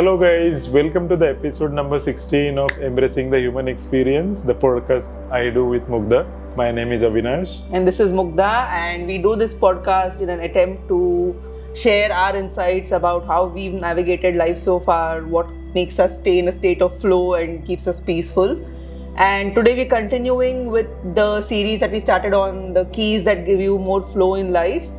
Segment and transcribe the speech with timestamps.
[0.00, 0.66] Hello, guys.
[0.70, 5.66] Welcome to the episode number 16 of Embracing the Human Experience, the podcast I do
[5.66, 6.24] with Mugdha.
[6.56, 7.60] My name is Avinash.
[7.70, 11.36] And this is Mugdha, and we do this podcast in an attempt to
[11.74, 16.48] share our insights about how we've navigated life so far, what makes us stay in
[16.48, 18.58] a state of flow and keeps us peaceful.
[19.16, 23.60] And today we're continuing with the series that we started on the keys that give
[23.60, 24.90] you more flow in life.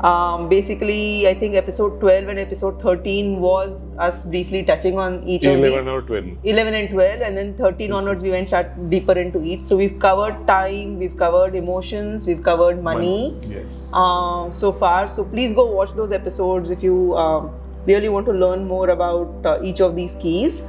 [0.00, 5.44] Um, basically, I think episode 12 and episode 13 was us briefly touching on each
[5.44, 5.88] of 11 these.
[5.88, 6.26] or 12.
[6.44, 9.98] 11 and 12 and then 13 onwards we went start deeper into each so we've
[9.98, 13.90] covered time we've covered emotions we've covered money Yes.
[13.92, 17.50] uh, so far so please go watch those episodes if you um,
[17.86, 20.62] really want to learn more about uh, each of these keys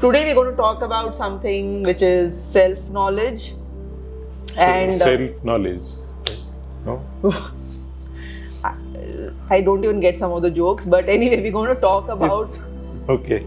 [0.00, 3.52] today we're going to talk about something which is self knowledge
[4.56, 5.82] and uh, self knowledge.
[6.84, 7.02] No?
[9.50, 12.58] i don't even get some of the jokes but anyway we're going to talk about
[13.08, 13.40] Okay.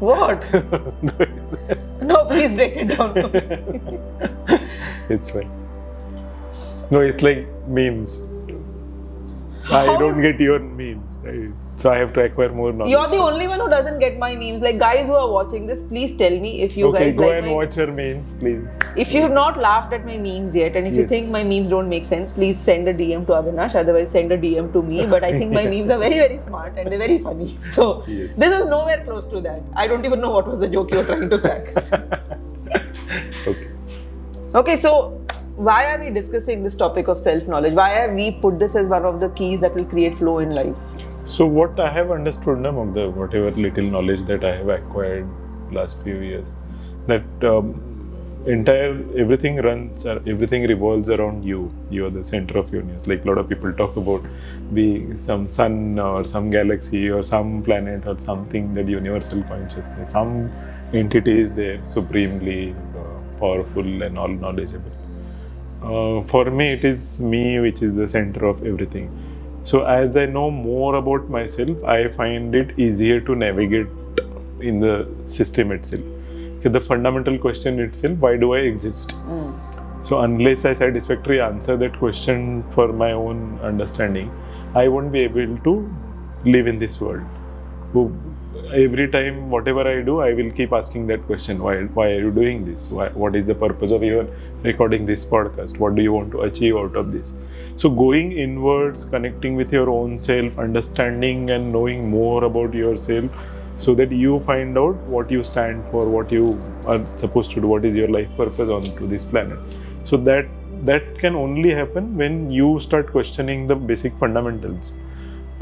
[0.00, 0.42] what
[2.10, 3.16] no please break it down
[5.08, 5.50] it's fine.
[6.90, 8.20] No, it's like memes.
[9.70, 11.18] I How don't get your memes.
[11.24, 12.90] I, so I have to acquire more knowledge.
[12.90, 14.60] You're the only one who doesn't get my memes.
[14.60, 17.34] Like guys who are watching this, please tell me if you okay, guys go like
[17.36, 17.52] and my.
[17.52, 18.66] watch your memes, please.
[18.96, 21.68] If you have not laughed at my memes yet, and if you think my memes
[21.68, 23.74] don't make sense, please send a DM to Avinash.
[23.76, 25.06] Otherwise, send a DM to me.
[25.06, 27.56] But I think my memes are very, very smart and they're very funny.
[27.72, 28.36] So Yes.
[28.36, 29.62] this is nowhere close to that.
[29.74, 31.68] I don't even know what was the joke you were trying to crack.
[33.46, 33.68] okay.
[34.54, 35.21] okay, so
[35.56, 37.74] why are we discussing this topic of self-knowledge?
[37.74, 40.50] Why have we put this as one of the keys that will create flow in
[40.50, 40.74] life?
[41.26, 45.28] So what I have understood of the whatever little knowledge that I have acquired
[45.70, 46.52] last few years,
[47.06, 47.80] that um,
[48.46, 51.70] entire everything runs or everything revolves around you.
[51.90, 53.06] You are the center of your universe.
[53.06, 54.22] Like a lot of people talk about
[54.72, 60.12] being some sun or some galaxy or some planet or something that universal consciousness.
[60.12, 60.50] Some
[60.94, 65.01] entity is there supremely uh, powerful and all knowledgeable.
[65.82, 69.10] Uh, for me, it is me which is the center of everything.
[69.64, 73.88] So as I know more about myself, I find it easier to navigate
[74.60, 76.02] in the system itself.
[76.64, 79.14] The fundamental question itself: Why do I exist?
[80.02, 84.30] So unless I satisfactorily answer that question for my own understanding,
[84.74, 85.74] I won't be able to
[86.44, 87.24] live in this world.
[88.74, 91.82] Every time, whatever I do, I will keep asking that question: Why?
[91.98, 92.88] Why are you doing this?
[92.88, 94.30] Why, what is the purpose of even
[94.62, 95.78] recording this podcast?
[95.78, 97.32] What do you want to achieve out of this?
[97.76, 103.44] So going inwards, connecting with your own self, understanding and knowing more about yourself,
[103.76, 107.66] so that you find out what you stand for, what you are supposed to do,
[107.66, 109.78] what is your life purpose on to this planet.
[110.04, 110.46] So that
[110.92, 114.94] that can only happen when you start questioning the basic fundamentals,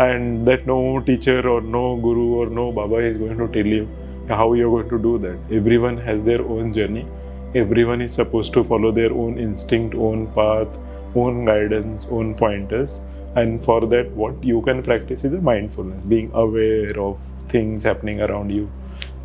[0.07, 3.89] and that no teacher or no guru or no baba is going to tell you
[4.29, 5.39] how you're going to do that.
[5.55, 7.07] Everyone has their own journey.
[7.55, 10.69] Everyone is supposed to follow their own instinct, own path,
[11.15, 13.01] own guidance, own pointers.
[13.35, 17.19] And for that, what you can practice is mindfulness, being aware of
[17.49, 18.71] things happening around you,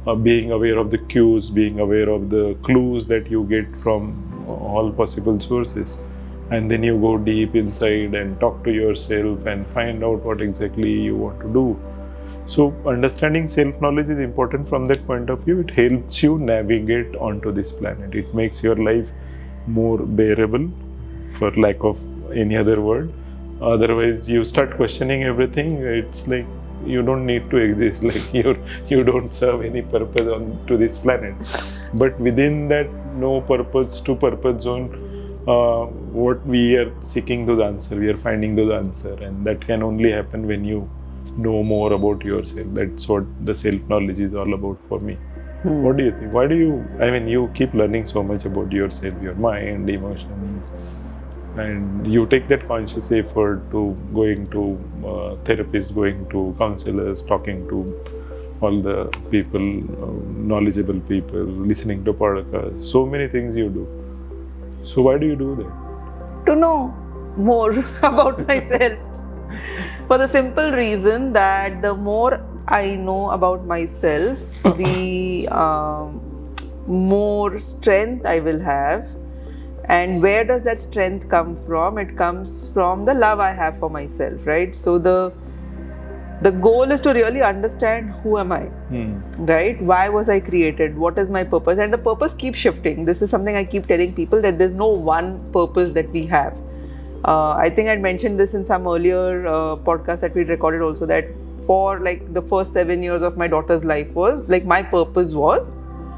[0.08, 4.44] uh, being aware of the cues, being aware of the clues that you get from
[4.48, 5.98] all possible sources.
[6.52, 10.92] And then you go deep inside and talk to yourself and find out what exactly
[10.92, 11.80] you want to do.
[12.48, 15.62] So, understanding self knowledge is important from that point of view.
[15.62, 19.10] It helps you navigate onto this planet, it makes your life
[19.66, 20.70] more bearable,
[21.40, 22.00] for lack of
[22.32, 23.12] any other word.
[23.62, 25.78] Otherwise, you start questioning everything.
[25.78, 26.46] It's like
[26.86, 28.04] you don't need to exist.
[28.12, 31.36] Like you, you don't serve any purpose on to this planet.
[31.96, 35.15] But within that no purpose to purpose zone,
[35.48, 39.84] uh, what we are seeking those answers, we are finding those answers, and that can
[39.84, 40.90] only happen when you
[41.38, 42.66] know more about yourself.
[42.74, 45.20] That's what the self knowledge is all about for me.
[45.64, 46.32] What do you think?
[46.34, 46.90] Why do you?
[47.00, 50.74] I mean, you keep learning so much about yourself, your mind, emotions,
[51.56, 53.84] and you take that conscious effort to
[54.14, 54.64] going to
[55.06, 57.80] uh, therapists, going to counselors, talking to
[58.62, 59.68] all the people,
[60.04, 60.12] uh,
[60.54, 62.88] knowledgeable people, listening to podcasts.
[62.88, 64.05] So many things you do.
[64.94, 65.86] So why do you do that?
[66.46, 66.94] to know
[67.38, 67.72] more
[68.04, 69.00] about myself
[70.08, 74.40] for the simple reason that the more I know about myself,
[74.78, 76.22] the um,
[76.88, 79.10] more strength I will have.
[79.86, 82.00] And where does that strength come from?
[82.00, 84.74] It comes from the love I have for myself, right?
[84.74, 85.32] So the
[86.46, 89.46] the goal is to really understand who am I, Hmm.
[89.52, 89.82] right?
[89.92, 90.98] Why was I created?
[91.04, 91.80] What is my purpose?
[91.86, 93.06] And the purpose keeps shifting.
[93.10, 96.54] This is something I keep telling people that there's no one purpose that we have.
[97.28, 101.08] Uh, I think I'd mentioned this in some earlier uh, podcast that we recorded also
[101.14, 101.32] that
[101.70, 105.72] for like the first seven years of my daughter's life was like my purpose was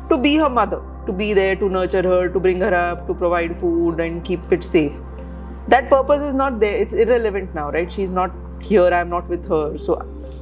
[0.09, 3.13] to be her mother, to be there to nurture her, to bring her up, to
[3.13, 4.91] provide food and keep it safe.
[5.69, 7.91] That purpose is not there, it's irrelevant now, right?
[7.91, 8.31] She's not
[8.61, 9.77] here, I'm not with her.
[9.77, 9.95] So,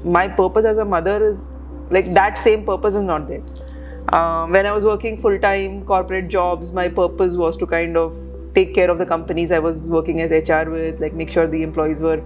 [0.05, 1.45] my purpose as a mother is
[1.89, 3.43] like that same purpose is not there.
[4.09, 8.15] Uh, when I was working full time corporate jobs, my purpose was to kind of
[8.53, 11.63] take care of the companies I was working as HR with, like make sure the
[11.63, 12.21] employees were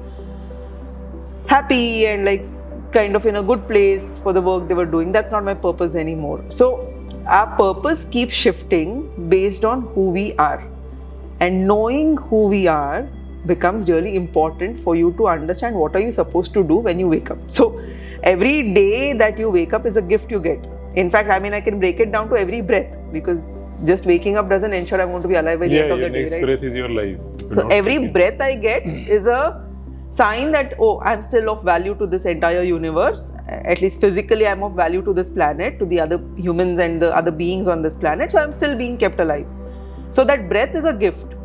[1.47, 2.45] happy and like
[2.91, 5.11] kind of in a good place for the work they were doing.
[5.11, 6.43] That's not my purpose anymore.
[6.49, 6.93] So
[7.25, 10.63] our purpose keeps shifting based on who we are.
[11.39, 13.09] And knowing who we are
[13.45, 17.07] becomes really important for you to understand what are you supposed to do when you
[17.07, 17.37] wake up.
[17.47, 17.81] So
[18.23, 20.65] every day that you wake up is a gift you get.
[20.95, 23.43] In fact, I mean I can break it down to every breath because
[23.85, 25.99] just waking up doesn't ensure I'm going to be alive by the yeah, end of
[25.99, 26.19] the day.
[26.19, 26.43] next Right?
[26.43, 27.17] breath is your life.
[27.49, 29.65] You So every breath I get is a
[30.09, 33.31] sign that oh I'm still of value to this entire universe.
[33.47, 37.15] At least physically I'm of value to this planet, to the other humans and the
[37.15, 38.31] other beings on this planet.
[38.31, 39.47] So I'm still being kept alive.
[40.09, 41.35] So that breath is a gift.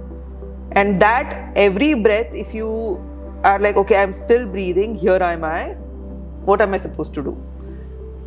[0.76, 3.00] And that every breath, if you
[3.44, 5.74] are like, okay, I'm still breathing, here am I,
[6.44, 7.30] what am I supposed to do?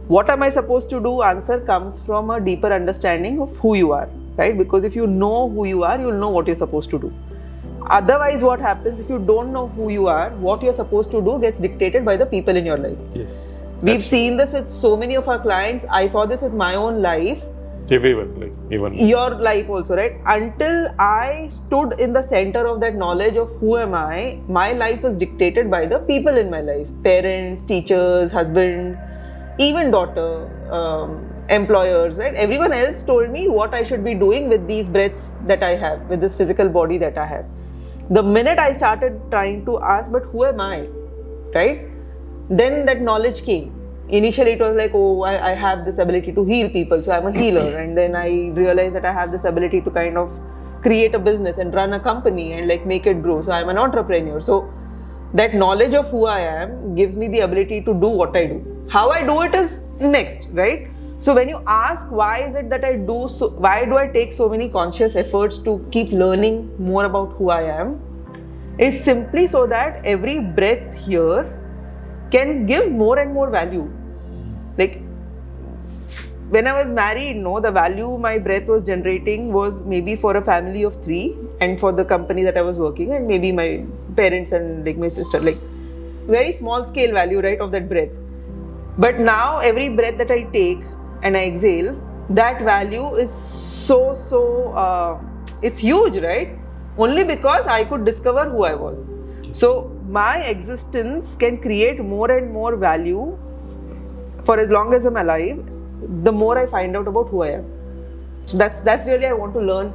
[0.07, 1.21] What am I supposed to do?
[1.21, 4.57] Answer comes from a deeper understanding of who you are, right?
[4.57, 7.13] Because if you know who you are, you'll know what you're supposed to do.
[7.89, 11.39] Otherwise, what happens if you don't know who you are, what you're supposed to do
[11.39, 12.97] gets dictated by the people in your life.
[13.13, 13.59] Yes.
[13.81, 15.85] We've seen this with so many of our clients.
[15.89, 17.43] I saw this with my own life
[18.69, 18.93] Even.
[18.93, 20.17] Your life also right?
[20.25, 25.05] Until i stood in the center of that knowledge of who am i my life
[25.05, 26.87] is dictated by the people in my life.
[27.03, 28.97] Parents teachers husband
[29.57, 30.29] even daughter
[30.71, 32.35] um, employers right?
[32.35, 36.01] Everyone else told me what i should be doing with these breaths that i have
[36.09, 37.45] with this physical body that i have.
[38.09, 40.87] The minute i started trying to ask but who am i?
[41.55, 41.87] Right?
[42.49, 43.76] Then that knowledge came
[44.09, 47.27] initially it was like oh I, I have this ability to heal people so i'm
[47.27, 47.77] a healer.
[47.77, 50.31] And then i realized that i have this ability to kind of
[50.81, 53.41] create a business and run a company and like make it grow.
[53.41, 54.39] So i'm an entrepreneur.
[54.39, 54.71] So
[55.33, 58.87] that knowledge of who i am gives me the ability to do what i do.
[58.89, 60.87] How i do it is next right?
[61.19, 64.31] So when you ask why is it that i do so why do i take
[64.31, 67.99] so many conscious efforts to keep learning more about who i am?
[68.79, 71.51] Is simply so that every breath here
[72.31, 73.89] can give more and more value.
[74.77, 75.01] Like
[76.49, 80.41] when I was married, no, the value my breath was generating was maybe for a
[80.41, 83.83] family of three and for the company that I was working, and maybe my
[84.15, 85.57] parents and like my sister, like
[86.27, 88.09] very small scale value, right, of that breath.
[88.97, 90.79] But now every breath that I take
[91.21, 95.19] and I exhale, that value is so so uh,
[95.61, 96.57] it's huge, right?
[96.97, 99.09] Only because I could discover who I was.
[99.51, 103.37] So my existence can create more and more value
[104.47, 105.63] for as long as I'm alive,
[106.27, 107.65] the more I find out about who I am.
[108.45, 109.91] So that's that's really I want to learn.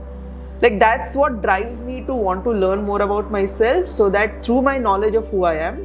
[0.65, 4.61] Like that's what drives me to want to learn more about myself, so that through
[4.69, 5.81] my knowledge of who I am,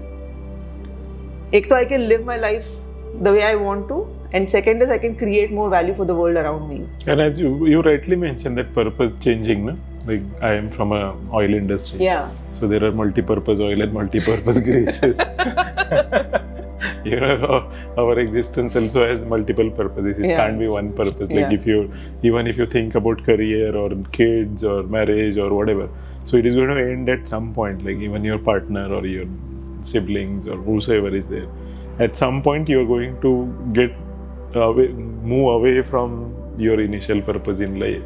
[1.59, 2.67] ek to I can live my life
[3.27, 4.01] the way I want to,
[4.33, 6.81] and second is I can create more value for the world around me.
[7.13, 9.77] And as you you rightly mentioned that purpose changing, no?
[10.11, 11.01] like I am from a
[11.39, 12.03] oil industry.
[12.09, 12.29] Yeah.
[12.59, 15.17] So there are multi-purpose oil and multi-purpose greases.
[17.03, 20.19] you know, our, existence also has multiple purposes.
[20.19, 20.37] It Yeah.
[20.37, 21.29] can't be one purpose.
[21.31, 21.53] Like Yeah.
[21.53, 21.91] if you,
[22.23, 25.89] even if you think about career or kids or marriage or whatever,
[26.25, 27.83] so it is going to end at some point.
[27.85, 29.25] Like even your partner or your
[29.81, 31.47] siblings or whosoever is there,
[31.99, 33.31] at some point you are going to
[33.73, 33.95] get
[34.53, 38.05] away, move away from your initial purpose in life.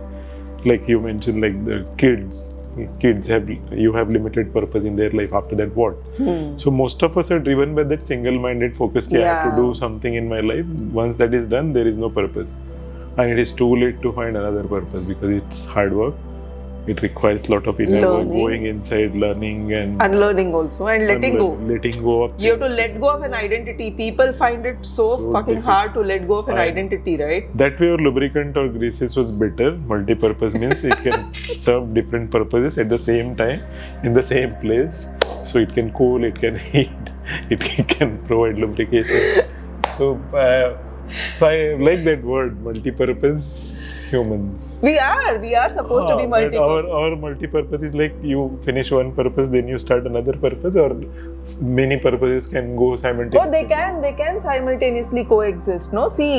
[0.63, 2.50] Like you mentioned, like the kids
[2.99, 5.93] kids have you have limited purpose in their life after that what?
[6.17, 6.57] Hmm.
[6.57, 9.73] so most of us are driven by that single-minded focus कि I have to do
[9.75, 10.65] something in my life.
[11.01, 12.51] Once that is done there is no purpose.
[13.17, 16.15] And it is too late to find another purpose because it's hard work
[16.91, 21.48] it requires lot of inner work going inside learning and Unlearning also and letting go.
[21.71, 23.91] letting go of You have to let go of an identity.
[23.91, 25.75] People find it so, So fucking difficult.
[25.75, 27.57] hard to let go of an I- identity, right?
[27.57, 31.33] that way your lubricant or greases was better multi-purpose means it can
[31.65, 33.62] serve different purposes at the same time
[34.03, 35.07] in the same place
[35.45, 36.89] so it can cool it can heat
[37.55, 37.60] it
[37.93, 39.43] can provide lubrication
[39.98, 40.07] so
[40.45, 40.77] uh,
[41.50, 41.55] i
[41.88, 43.45] like that word multi-purpose
[44.12, 45.38] humans We are.
[45.46, 46.63] We are supposed to be Ah, but multiple.
[46.70, 50.89] our, our multi-purpose is like you finish one purpose then you start another purpose or
[51.80, 54.01] many purposes can go simultaneously Oh, they can.
[54.01, 55.94] They can simultaneously coexist.
[55.94, 56.36] No, see,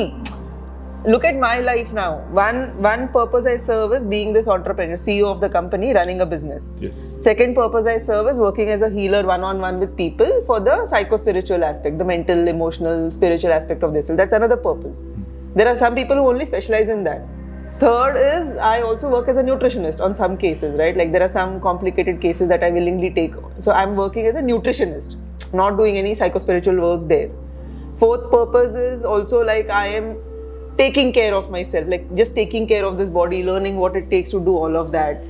[1.13, 2.11] look at my life now.
[2.41, 6.25] One one purpose I serve is being this entrepreneur, CEO of the company, running a
[6.25, 6.69] business.
[6.79, 6.97] Yes.
[7.29, 10.59] Second purpose I serve is working as a healer one on one with people for
[10.69, 14.07] the psycho spiritual aspect, the mental, emotional, spiritual aspect of this.
[14.07, 15.03] So that's another purpose.
[15.55, 17.21] There are some people who only specialize in that.
[17.79, 20.95] Third is I also work as a nutritionist on some cases, right?
[20.95, 23.33] Like there are some complicated cases that I willingly take.
[23.59, 25.15] So I'm working as a nutritionist,
[25.53, 27.29] not doing any psychospiritual work there.
[27.97, 30.17] Fourth purpose is also like I am
[30.77, 34.29] taking care of myself, like just taking care of this body, learning what it takes
[34.31, 35.21] to do all of that.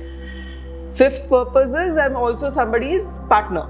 [0.94, 3.66] Fifth purpose is I'm also somebody's partner,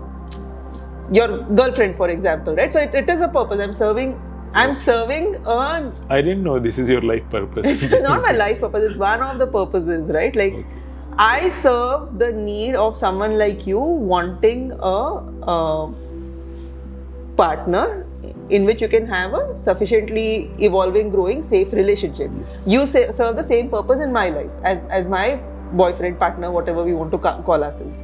[1.10, 2.72] your girlfriend, for example, right?
[2.72, 3.60] So it, it is a purpose.
[3.60, 4.20] I'm serving.
[4.54, 5.92] I'm serving a.
[6.08, 7.82] I didn't know this is your life purpose.
[7.82, 8.84] It's not my life purpose.
[8.90, 10.34] It's one of the purposes, right?
[10.34, 10.66] Like Okay.
[11.18, 14.96] I serve the need of someone like you wanting a,
[15.56, 15.92] a
[17.36, 18.06] partner
[18.50, 22.30] in which you can have a sufficiently evolving, growing, safe relationship.
[22.66, 25.36] You say, serve the same purpose in my life as, as my
[25.72, 28.02] boyfriend, partner, whatever we want to ca- call ourselves.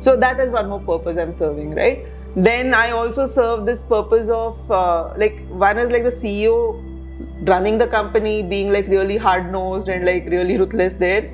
[0.00, 2.06] So that is one more purpose I'm serving, right?
[2.36, 6.82] Then I also serve this purpose of uh, like one is like the CEO
[7.48, 11.30] running the company, being like really hard nosed and like really ruthless there.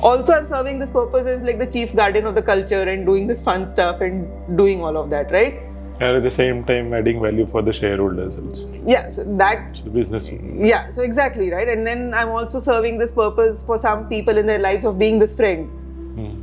[0.00, 3.26] Also, I'm serving this purpose as like the chief guardian of the culture and doing
[3.26, 5.62] this fun stuff and doing all of that, right?
[5.98, 8.70] and at the same time adding value for the shareholders also.
[8.86, 10.28] Yeah, so that The business.
[10.30, 14.44] yeah so exactly right and then i'm also serving this purpose for some people in
[14.44, 15.70] their lives of being this friend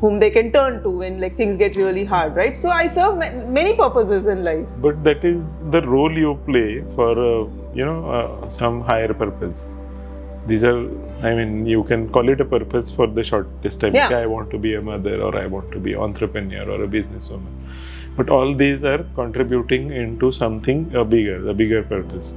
[0.02, 3.14] Whom they can turn to when like things get really hard right so i serve
[3.22, 7.48] ma- many purposes in life But that is the role you play for uh,
[7.80, 9.64] you know uh, some higher purpose.
[10.46, 10.80] These are,
[11.28, 13.96] I mean, you can call it a purpose for the shortest time.
[13.96, 14.10] Yeah.
[14.10, 17.54] I want to be a mother, or I want to be entrepreneur, or a businesswoman.
[18.18, 22.34] But all these are contributing into something uh, bigger, a bigger purpose.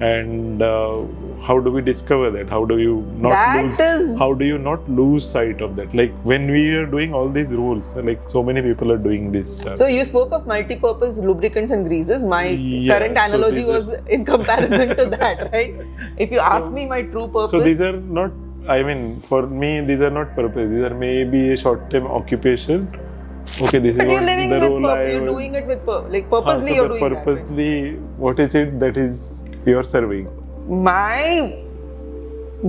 [0.00, 1.04] And uh,
[1.42, 2.50] how do we discover that?
[2.50, 3.78] How do you not That lose?
[3.80, 5.94] is- How do you not lose sight of that?
[5.94, 9.56] Like when we are doing all these rules, like so many people are doing this
[9.58, 9.78] stuff.
[9.78, 13.88] so you spoke of multi-purpose lubricants and greases my Yeah, current so analogy are- was
[14.08, 15.74] in comparison to that right
[16.18, 18.32] if you ask me my true purpose So these are not.
[18.68, 20.68] I mean, for me, these are not purpose.
[20.68, 22.88] These are maybe a short-term occupation.
[23.62, 25.84] Okay, this but is you're living the with role purpose I you're doing it with
[25.86, 27.24] pur- like Ah, purposely so you're doing that, right?
[27.24, 27.92] purposely,
[28.26, 29.35] what is it that is
[29.66, 30.26] you're serving?
[30.68, 31.62] my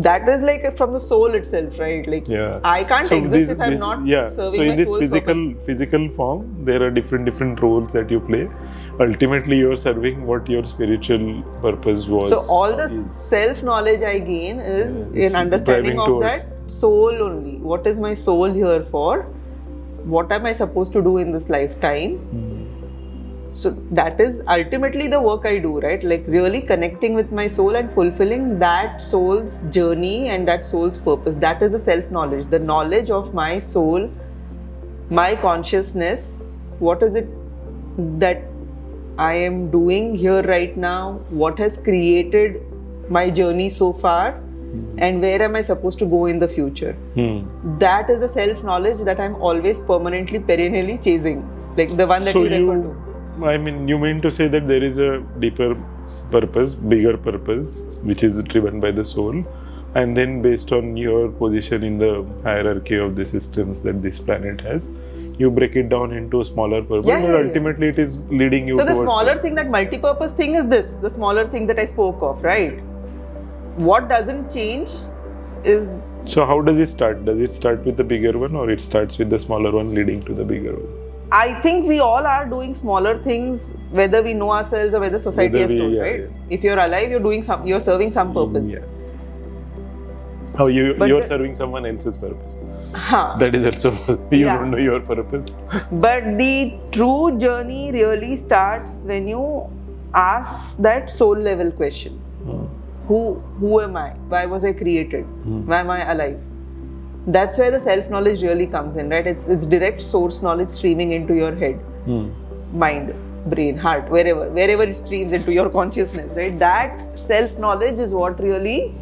[0.06, 2.60] that is like from the soul itself right like Yeah.
[2.72, 4.28] i can't So exist this- if i'm this- not yeah.
[4.28, 5.66] serving so in this physical purpose.
[5.70, 8.42] physical form, there are different different roles that you play.
[9.06, 11.26] Ultimately, you're serving what your spiritual
[11.64, 12.30] purpose was.
[12.36, 13.10] so all the is.
[13.30, 18.00] self knowledge i gain is Yeah, in understanding of towards- that soul only what is
[18.08, 19.12] my soul here for
[20.18, 22.57] what am i supposed to do in this lifetime Hmm.
[23.58, 26.04] So that is ultimately the work i do right?
[26.04, 31.36] Like really connecting with my soul and fulfilling that soul's journey and that soul's purpose.
[31.40, 34.10] That is the self knowledge the knowledge of my soul
[35.10, 36.44] my consciousness.
[36.80, 37.28] What is it
[38.20, 38.44] that
[39.18, 41.20] i am doing here right now?
[41.30, 42.62] What has created
[43.10, 44.40] my journey so far?
[45.00, 46.94] And where am i supposed to go in the future?
[47.16, 47.80] Hmm.
[47.80, 51.44] that is the self knowledge that i'm always permanently perennially chasing.
[51.76, 53.07] Like the one that so you refer to
[53.44, 55.78] I mean, you mean to say that there is a deeper
[56.32, 59.46] purpose, bigger purpose, which is driven by the soul,
[59.96, 64.62] and then based on your position in the hierarchy of the systems that this planet
[64.62, 64.90] has,
[65.38, 67.48] you break it down into smaller purpose, Yeah, but yeah, yeah.
[67.48, 71.10] ultimately it is leading you So the smaller thing, that multi-purpose thing is this, the
[71.10, 72.80] smaller things that I spoke of, right?
[73.76, 74.90] What doesn't change
[75.64, 75.90] is
[76.26, 77.24] So how does it start?
[77.26, 80.24] Does it start with the bigger one, or it starts with the smaller one leading
[80.24, 81.07] to the bigger one?
[81.32, 85.54] I think we all are doing smaller things, whether we know ourselves or whether society
[85.60, 86.20] Whether has told, yeah, right?
[86.22, 86.28] yeah.
[86.50, 88.72] If you're alive, you're doing some, you're serving some purpose.
[88.72, 88.80] Yeah.
[90.58, 92.56] How you But you're the- serving someone else's purpose?
[92.94, 93.36] Huh.
[93.40, 93.92] That is also
[94.32, 94.56] you Yeah.
[94.58, 95.50] don't know your purpose.
[95.92, 99.44] But the true journey really starts when you
[100.14, 102.20] ask that soul level question.
[102.48, 102.66] Hmm.
[103.08, 103.18] who
[103.60, 105.60] who am i why was i created Hmm.
[105.72, 106.40] why am i alive
[107.28, 109.28] that's where the self knowledge really comes in right?
[109.28, 112.30] It's it's direct source knowledge streaming into your head Hmm.
[112.74, 113.14] mind
[113.54, 116.58] brain heart wherever wherever it streams into your consciousness right?
[116.60, 118.94] That self knowledge is what really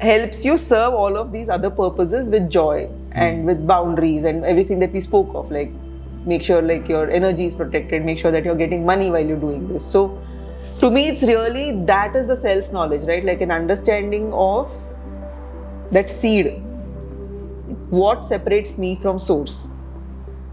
[0.00, 4.78] helps you serve all of these other purposes with joy and with boundaries and everything
[4.78, 5.72] that we spoke of like
[6.24, 9.44] make sure like your energy is protected make sure that you're getting money while you're
[9.44, 9.84] doing this.
[9.84, 10.20] So
[10.78, 13.24] to me it's really that is the self knowledge right?
[13.24, 14.70] Like an understanding of
[15.92, 16.62] that seed
[17.90, 19.70] what separates me from source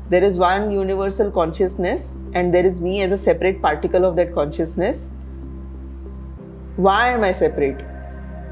[0.10, 4.34] there is one universal consciousness and there is me as a separate particle of that
[4.34, 5.10] consciousness
[6.76, 7.82] why am I separate?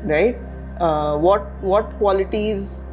[0.04, 0.38] Right?
[0.80, 2.84] Uh, what what qualities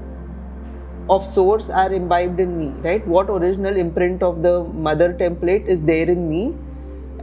[1.08, 2.68] of source are imbibed in me?
[2.82, 3.06] Right?
[3.06, 6.56] What original imprint of the mother template is there in me?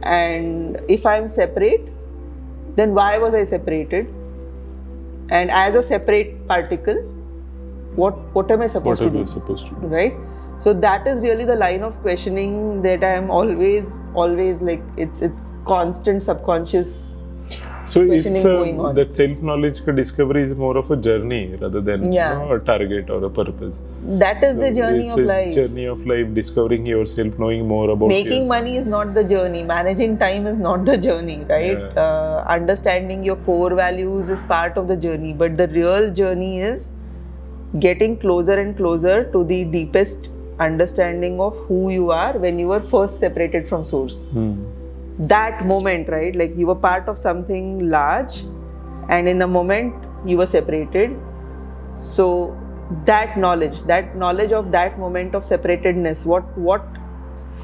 [0.02, 1.88] And if I'm separate,
[2.76, 4.14] then why was I separated?
[5.30, 6.96] And as a separate particle,
[7.94, 9.26] what what am I supposed What to do?
[9.26, 9.86] supposed to do?
[9.86, 10.14] right
[10.58, 15.22] so that is really the line of questioning that i am always always like it's
[15.22, 17.17] it's constant subconscious
[17.92, 18.94] So it's a, going on.
[18.96, 23.24] that self-knowledge discovery is more of a journey rather than you know, a target or
[23.24, 23.80] a purpose.
[24.22, 28.32] that is the journey of life Journey of life, discovering yourself, knowing more about making
[28.32, 28.48] yourself.
[28.48, 32.02] money is not the journey managing time is not the journey right Yeah.
[32.04, 36.90] uh, understanding your core values is part of the journey but the real journey is
[37.78, 40.28] getting closer and closer to the deepest
[40.60, 44.52] understanding of who you are when you were first separated from source Hmm.
[45.18, 46.34] That moment, right?
[46.34, 48.44] Like you were part of something large,
[49.08, 49.94] and in a moment
[50.24, 51.18] you were separated.
[51.96, 52.56] So
[53.04, 56.84] that knowledge, that knowledge of that moment of separatedness, what what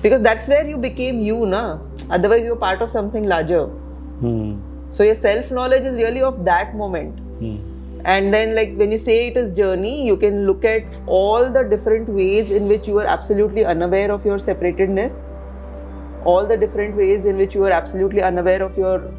[0.02, 1.78] because that's where you became you, na?
[2.10, 3.66] Otherwise you were part of something larger.
[3.66, 4.60] Hmm.
[4.90, 7.18] So your self-knowledge is really of that moment.
[7.38, 7.56] Hmm.
[8.04, 11.62] And then, like when you say it is journey, you can look at all the
[11.62, 15.14] different ways in which you are absolutely unaware of your separatedness,
[16.24, 19.12] all the different ways in which you are absolutely unaware of your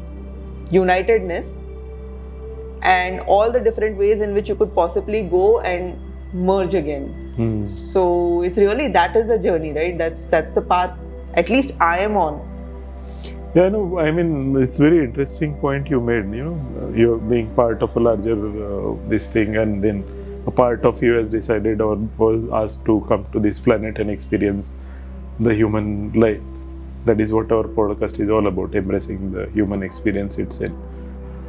[0.70, 1.62] unitedness,
[2.82, 5.98] and all the different ways in which you could possibly go and
[6.32, 7.08] merge again.
[7.36, 7.64] Hmm.
[7.66, 9.96] So it's really that is the journey, right?
[9.96, 10.98] That's that's the path.
[11.34, 12.52] At least I am on.
[13.54, 16.34] Yeah, no, I mean, it's very interesting point you made.
[16.34, 20.04] You know, you're being part of a larger uh, this thing, and then
[20.46, 24.10] a part of you has decided or was asked to come to this planet and
[24.10, 24.70] experience
[25.40, 26.40] the human life.
[27.06, 30.72] That is what our podcast is all about: embracing the human experience itself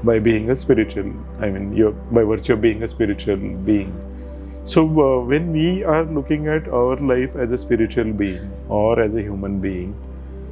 [0.09, 1.07] by being a spiritual.
[1.39, 3.37] I mean, you're by virtue of being a spiritual
[3.69, 3.95] being.
[4.63, 9.15] So uh, when we are looking at our life as a spiritual being or as
[9.15, 9.95] a human being,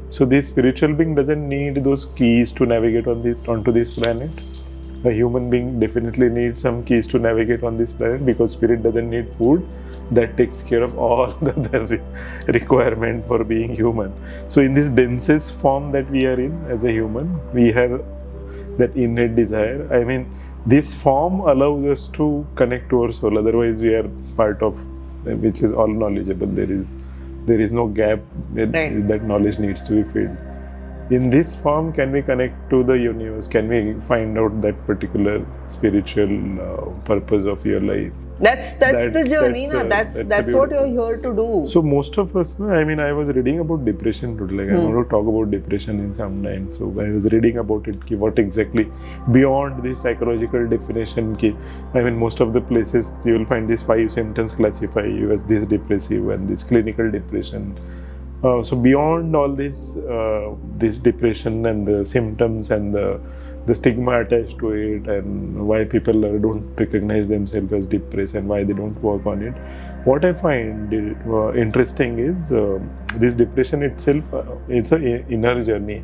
[0.10, 4.32] so this spiritual being doesn't need those keys to navigate on this, onto this planet.
[5.04, 9.10] A human being definitely needs some keys to navigate on this planet because spirit doesn't
[9.10, 9.68] need food.
[10.12, 14.14] That takes care of all the re- requirement for being human.
[14.50, 18.04] So in this densest form that we are in as a human, we have
[18.78, 19.88] that innate desire.
[19.92, 20.30] I mean,
[20.66, 23.38] this form allows us to connect to our soul.
[23.38, 24.78] Otherwise, we are part of,
[25.26, 26.48] which is all knowledgeable.
[26.48, 26.88] There is,
[27.46, 28.20] there is no gap
[28.54, 29.08] that, Right.
[29.08, 30.38] that knowledge needs to be filled.
[31.12, 33.48] In this form, can we connect to the universe?
[33.48, 38.12] Can we find out that particular spiritual uh, purpose of your life?
[38.40, 41.66] That's that's, the journey, that's, That's that's that's, what you're here to do.
[41.72, 44.56] So most of us, I mean, I was reading about depression today.
[44.56, 44.94] Like I Hmm.
[44.94, 46.66] want to talk about depression in some time.
[46.74, 48.12] So I was reading about it.
[48.26, 48.92] What exactly
[49.32, 51.36] beyond this psychological definition?
[51.38, 51.56] Ki,
[51.94, 55.46] I mean, most of the places you will find these five symptoms classify you as
[55.54, 57.80] this depressive and this clinical depression.
[58.44, 63.20] Uh, so beyond all this, uh, this depression and the symptoms and the
[63.66, 68.64] the stigma attached to it and why people don't recognize themselves as depressed and why
[68.64, 69.54] they don't work on it.
[70.06, 70.94] What I find
[71.28, 72.80] uh, interesting is uh,
[73.16, 74.24] this depression itself.
[74.34, 76.04] Uh, it's an inner journey.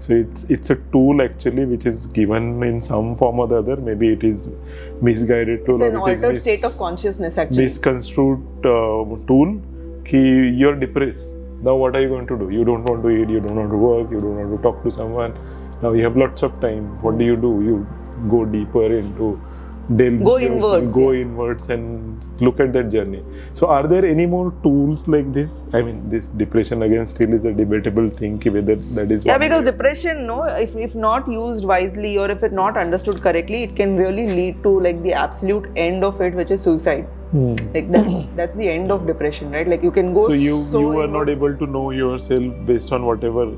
[0.00, 3.76] So it's it's a tool actually which is given in some form or the other.
[3.76, 4.50] Maybe it is
[5.00, 7.64] misguided tool it's an or it altered mis- state of consciousness, actually.
[7.64, 9.60] misconstrued uh, tool.
[10.04, 11.37] Ki you're depressed.
[11.62, 12.50] Now what are you going to do?
[12.50, 13.28] You don't want to eat.
[13.28, 14.10] You don't want to work.
[14.10, 15.36] You don't want to talk to someone.
[15.82, 17.00] Now you have lots of time.
[17.02, 17.62] What do you do?
[17.68, 17.86] You
[18.30, 19.40] go deeper into
[19.96, 21.22] delve Go inwards, go yeah.
[21.22, 23.22] inwards and look at that journey.
[23.54, 25.64] So are there any more tools like this?
[25.72, 28.40] I mean, this depression again still is a debatable thing.
[28.40, 29.70] Whether that is Yeah, because way.
[29.70, 33.96] depression, no, if, if not used wisely or if it not understood correctly, it can
[33.96, 37.08] really lead to like the absolute end of it, which is suicide.
[37.32, 37.54] Hmm.
[37.74, 39.68] Like that's that's the end of depression, right?
[39.68, 42.92] Like you can go So you so you are not able to know yourself based
[42.92, 43.50] on whatever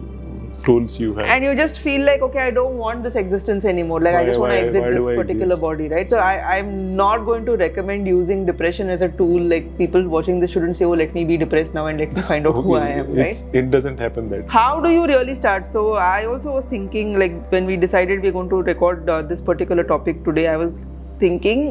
[0.64, 1.24] tools you have.
[1.34, 4.00] and you just feel like okay, I don't want this existence anymore.
[4.06, 5.60] Like I just want to exit why this particular exist?
[5.62, 6.10] body, right?
[6.14, 9.40] So I I'm not going to recommend using depression as a tool.
[9.54, 12.22] Like people watching this shouldn't say, oh, let me be depressed now and let me
[12.32, 13.28] find out who I am, right?
[13.28, 14.52] It's- It doesn't happen that.
[14.58, 18.36] how do you really start so i also was thinking like when we decided we're
[18.40, 20.76] going to record uh, this particular topic today i was
[21.24, 21.64] thinking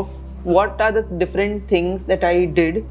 [0.00, 0.08] of
[0.44, 2.84] what are the different things that i did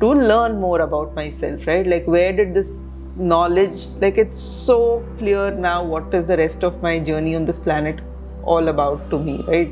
[0.00, 2.70] to learn more about myself right like where did this
[3.16, 7.58] knowledge like it's so clear now what is the rest of my journey on this
[7.58, 8.00] planet
[8.44, 9.70] all about to me right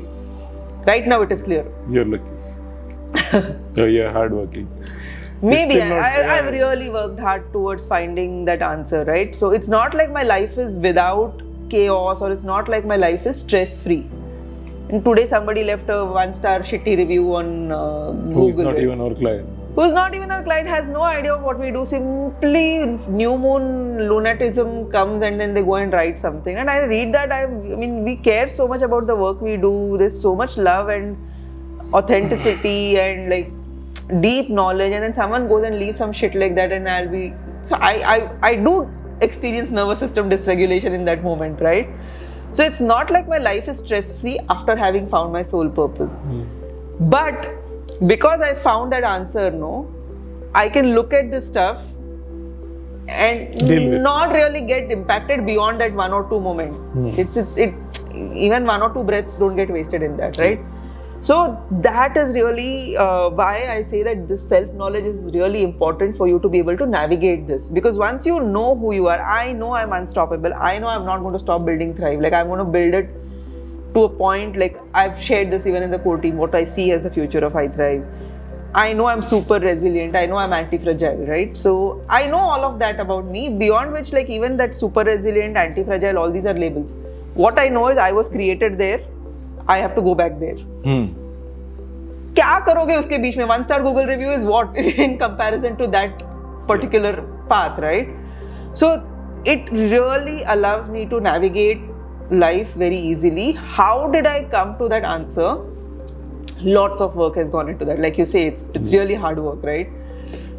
[0.85, 2.23] right now it is clear You're lucky.
[3.31, 4.67] so oh, you're hardworking.
[5.41, 9.33] Maybe I, I, I've really worked hard towards finding that answer, right?
[9.33, 13.25] So it's not like my life is without chaos or it's not like my life
[13.25, 14.09] is stress free.
[14.89, 18.33] And today somebody left a one star shitty review on uh, Google.
[18.33, 19.47] Who is not even our client.
[19.75, 21.85] who's not even our client has no idea of what we do.
[21.85, 23.67] Simply new moon
[24.11, 26.57] lunatism comes and then they go and write something.
[26.57, 29.57] And i read that i, I mean we care so much about the work we
[29.57, 29.95] do.
[29.99, 31.15] There's so much love and
[31.93, 34.91] authenticity and like deep knowledge.
[34.91, 37.93] And then someone goes and leaves some shit like that and i'll be so i
[38.15, 38.89] i, I do
[39.21, 41.89] experience nervous system dysregulation in that moment right
[42.53, 46.13] so it's not like my life is stress free after having found my soul purpose
[46.99, 47.49] but
[48.07, 49.91] because I found that answer, no,
[50.53, 51.81] I can look at this stuff
[53.07, 56.93] and not really get impacted beyond that one or two moments.
[57.17, 57.73] It's it's it
[58.33, 60.59] even one or two breaths don't get wasted in that, right?
[60.59, 60.79] Yes.
[61.21, 66.15] So that is really uh, why I say that this self knowledge is really important
[66.15, 67.69] for you to be able to navigate this.
[67.69, 70.53] Because once you know who you are, I know I'm unstoppable.
[70.53, 72.21] I know I'm not going to stop building Thrive.
[72.21, 73.09] Like I'm going to build it
[73.93, 76.91] to a point like I've shared this even in the core team, what I see
[76.91, 78.07] as the future of iThrive.
[78.73, 81.57] I know I'm super resilient, I know I'm anti-fragile, right?
[81.57, 85.57] So I know all of that about me, beyond which like even that super resilient,
[85.57, 86.95] anti-fragile, all these are labels.
[87.33, 89.01] What I know is I was created there,
[89.68, 90.58] I have to go back there.
[90.88, 91.04] Hmm.
[92.38, 96.22] क्या करोगे उसके बीच में one star Google review is what in comparison to that
[96.68, 98.12] particular path right
[98.80, 98.88] so
[99.52, 101.82] it really allows me to navigate
[102.42, 103.44] life very easily
[103.78, 105.50] how did i come to that answer
[106.78, 109.68] lots of work has gone into that like you say it's it's really hard work
[109.72, 109.92] right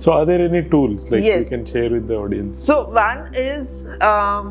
[0.04, 1.50] So, are there any tools like you Yes.
[1.50, 2.64] can share with the audience?
[2.70, 3.70] So one is
[4.08, 4.50] um,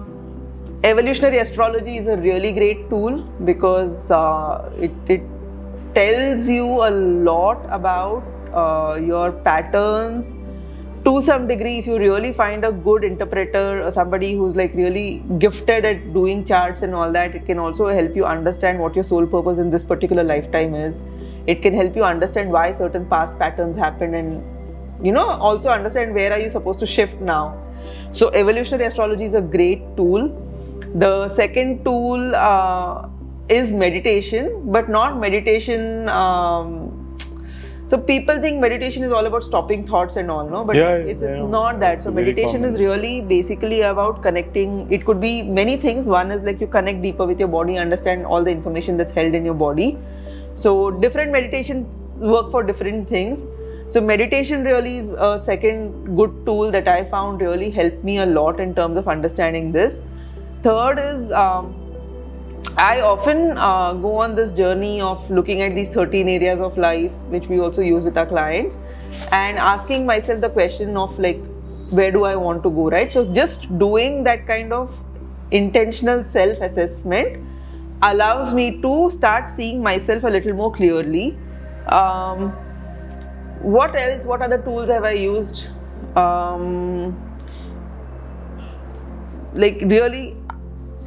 [0.84, 5.22] evolutionary astrology is a really great tool because uh, it, it
[5.94, 10.34] tells you a lot about uh, your patterns.
[11.06, 15.24] To some degree if you really find a good interpreter or somebody who's like really
[15.38, 19.04] gifted at doing charts and all that it can also help you understand what your
[19.06, 21.02] soul purpose in this particular lifetime is.
[21.48, 26.14] It can help you understand why certain past patterns happen and you know also understand
[26.14, 27.58] where are you supposed to shift now.
[28.12, 30.46] So evolutionary astrology is a great tool
[30.96, 33.08] the second tool uh,
[33.48, 37.00] is meditation but not meditation um,
[37.90, 40.64] so people think meditation is all about stopping thoughts and all no?
[40.64, 41.48] But Yeah, yeah, it's, it's yeah.
[41.48, 42.04] not that.
[42.04, 44.92] So meditation is really basically about connecting.
[44.92, 46.06] It could be many things.
[46.06, 49.34] One is like you connect deeper with your body understand all the information that's held
[49.34, 49.98] in your body.
[50.54, 51.88] So different meditation
[52.20, 53.44] work for different things.
[53.90, 58.26] So meditation really is a second good tool that i found really helped me a
[58.26, 60.04] lot in terms of understanding this
[60.64, 61.76] third is um,
[62.78, 67.12] I often uh, go on this journey of looking at these 13 areas of life,
[67.30, 68.80] which we also use with our clients,
[69.32, 71.40] and asking myself the question of like,
[71.90, 73.12] where do I want to go, right?
[73.12, 74.94] So, just doing that kind of
[75.52, 77.46] intentional self assessment
[78.04, 81.38] allows me to start seeing myself a little more clearly.
[81.88, 82.52] Um,
[83.62, 84.26] what else?
[84.26, 85.68] What other tools have I used?
[86.16, 87.18] Um,
[89.54, 90.39] like really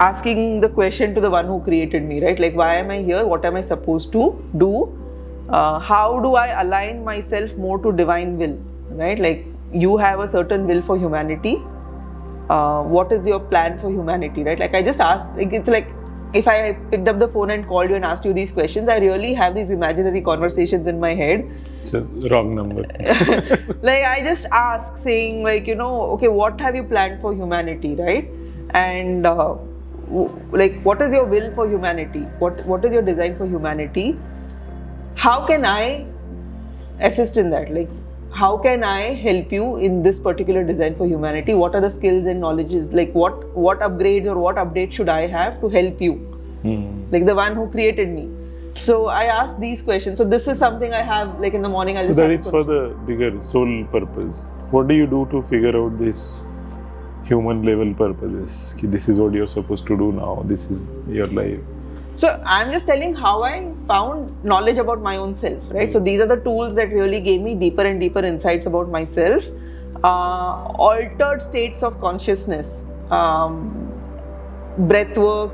[0.02, 2.38] asking the question to the one who created me right?
[2.38, 3.24] Like why am i here?
[3.24, 4.26] What am i supposed to
[4.58, 4.72] do?
[5.48, 8.58] Uh, how do i align myself more to divine will
[9.02, 9.18] right?
[9.18, 11.56] Like you have a certain will for humanity.
[12.50, 14.58] Uh, what is your plan for humanity right?
[14.58, 15.88] Like i just asked like, it's like
[16.40, 18.94] if i picked up the phone and called you and asked you these questions i
[18.98, 21.48] really have these imaginary conversations in my head.
[21.82, 22.82] It's a wrong number.
[23.82, 27.94] like i just ask saying like you know okay what have you planned for humanity
[27.94, 28.30] right?
[28.70, 29.56] And uh,
[30.50, 32.20] like what is your will for humanity?
[32.38, 34.18] What what is your design for humanity?
[35.14, 36.06] How can i
[37.00, 37.72] assist in that?
[37.72, 37.88] Like
[38.34, 41.54] how can i help you in this particular design for humanity?
[41.54, 42.92] What are the skills and knowledges?
[42.92, 46.14] Like what what upgrades or what updates should i have to help you?
[46.62, 47.10] Hmm.
[47.10, 48.28] like the one who created me.
[48.74, 50.18] So i ask these questions.
[50.18, 52.46] So this is something i have like in the morning i So just that is
[52.48, 54.46] for the bigger soul purpose.
[54.70, 56.44] What do you do to figure out this
[57.24, 58.74] human level purposes?
[58.82, 60.42] This is what you're supposed to do now.
[60.46, 61.60] This is your life.
[62.14, 65.90] So I'm just telling how I found knowledge about my own self, right?
[65.90, 69.44] So these are the tools that really gave me deeper and deeper insights about myself.
[70.04, 72.84] Uh, altered states of consciousness.
[73.10, 73.92] Um,
[74.76, 75.52] breath work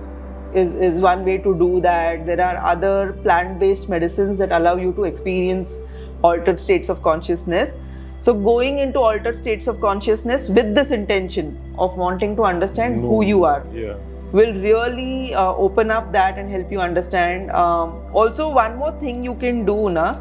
[0.55, 2.27] is, is one way to do that.
[2.27, 5.79] There are other plant based medicines that allow you to experience
[6.23, 7.75] altered states of consciousness.
[8.21, 13.23] So, going into altered states of consciousness with this intention of wanting to understand who
[13.25, 13.95] you are Yeah.
[14.33, 17.51] will really uh, open up that and help you understand.
[17.53, 20.17] Um, also, one more thing you can do, na,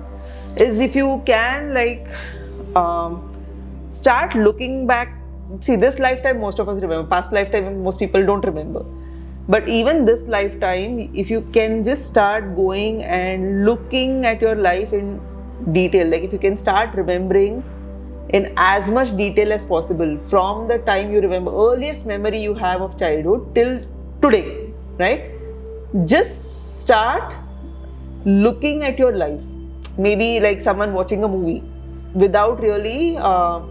[0.55, 2.07] is if you can like
[2.75, 3.17] um,
[3.91, 5.13] start looking back.
[5.61, 7.07] See, this lifetime most of us remember.
[7.09, 8.85] Past lifetime most people don't remember.
[9.53, 14.95] but even this lifetime if you can just start going and looking at your life
[14.97, 15.05] in
[15.77, 17.53] detail like if you can start remembering
[18.29, 22.81] in as much detail as possible from the time you remember earliest memory you have
[22.81, 23.79] of childhood till
[24.21, 25.31] today right?
[26.05, 27.33] Just start
[28.25, 29.41] looking at your life.
[29.97, 31.63] Maybe like someone watching a movie.
[32.13, 33.61] Without really uh,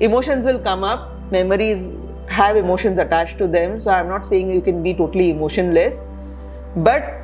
[0.00, 1.12] emotions will come up.
[1.30, 1.94] Memories
[2.28, 3.78] have emotions attached to them.
[3.80, 6.02] So i'm not saying you can be totally emotionless.
[6.76, 7.20] But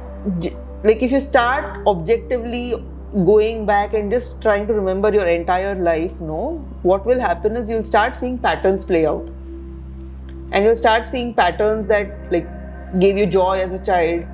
[0.85, 2.75] like if you start objectively
[3.13, 6.65] going back and just trying to remember your entire life no?
[6.83, 9.29] What will happen is you'll start seeing patterns play out.
[10.53, 12.49] And you'll start seeing patterns that like
[12.99, 14.25] gave you joy as a child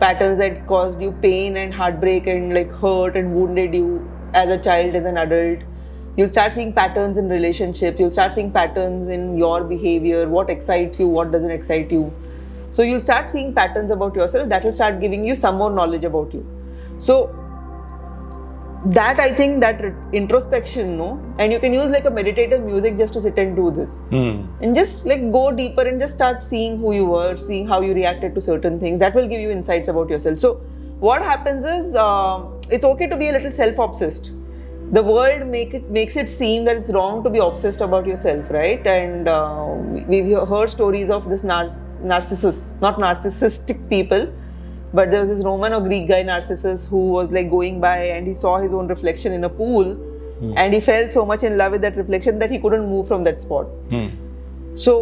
[0.00, 4.58] patterns that caused you pain and heartbreak and like hurt and wounded you as a
[4.58, 5.60] child as an adult.
[6.16, 7.98] You'll start seeing patterns in relationships.
[7.98, 10.28] You'll start seeing patterns in your behavior.
[10.28, 12.12] What excites you what doesn't excite you.
[12.70, 16.04] So you'll start seeing patterns about yourself that will start giving you some more knowledge
[16.04, 16.46] about you.
[16.98, 17.34] So
[18.94, 19.80] that i think that
[20.12, 21.20] introspection no?
[21.38, 24.00] And you can use like a meditative music just to sit and do this.
[24.10, 24.42] Hmm.
[24.60, 27.94] and just like go deeper and just start seeing who you were seeing how you
[27.94, 29.00] reacted to certain things.
[29.00, 30.40] That will give you insights about yourself.
[30.40, 30.54] So
[31.00, 34.30] what happens is uh, it's okay to be a little self-obsessed.
[34.92, 38.50] The world make it makes it seem that it's wrong to be obsessed about yourself
[38.50, 38.86] right?
[38.86, 39.66] And uh,
[40.08, 41.68] we- we've heard stories of this nar-
[42.02, 44.28] narcissus not narcissistic people
[44.94, 48.26] but there was this roman or greek guy narcissus who was like going by and
[48.26, 49.96] he saw his own reflection in a pool
[50.56, 53.24] and he fell so much in love with that reflection that he couldn't move from
[53.24, 54.08] that spot Hmm.
[54.74, 54.96] so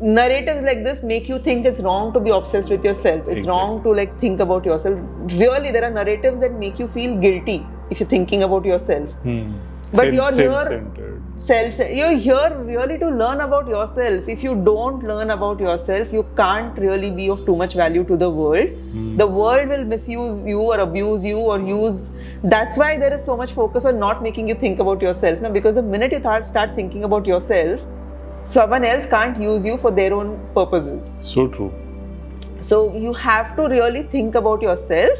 [0.00, 3.28] narratives like this make you think it's wrong to be obsessed with yourself.
[3.28, 4.98] It's wrong to like think about yourself.
[5.42, 9.12] Really, there are narratives that make you feel guilty if you're thinking about yourself.
[9.22, 9.52] Hmm.
[9.92, 11.11] But Self- you're here-.
[11.38, 14.28] Self, you're here really to learn about yourself.
[14.28, 18.16] If you don't learn about yourself, you can't really be of too much value to
[18.16, 18.68] the world.
[18.68, 19.14] Hmm.
[19.14, 22.10] The world will misuse you or abuse you or use.
[22.44, 25.40] That's why there is so much focus on not making you think about yourself.
[25.40, 27.80] Now, because the minute you start start thinking about yourself,
[28.46, 31.16] someone else can't use you for their own purposes.
[31.22, 31.72] So true.
[32.60, 35.18] So you have to really think about yourself,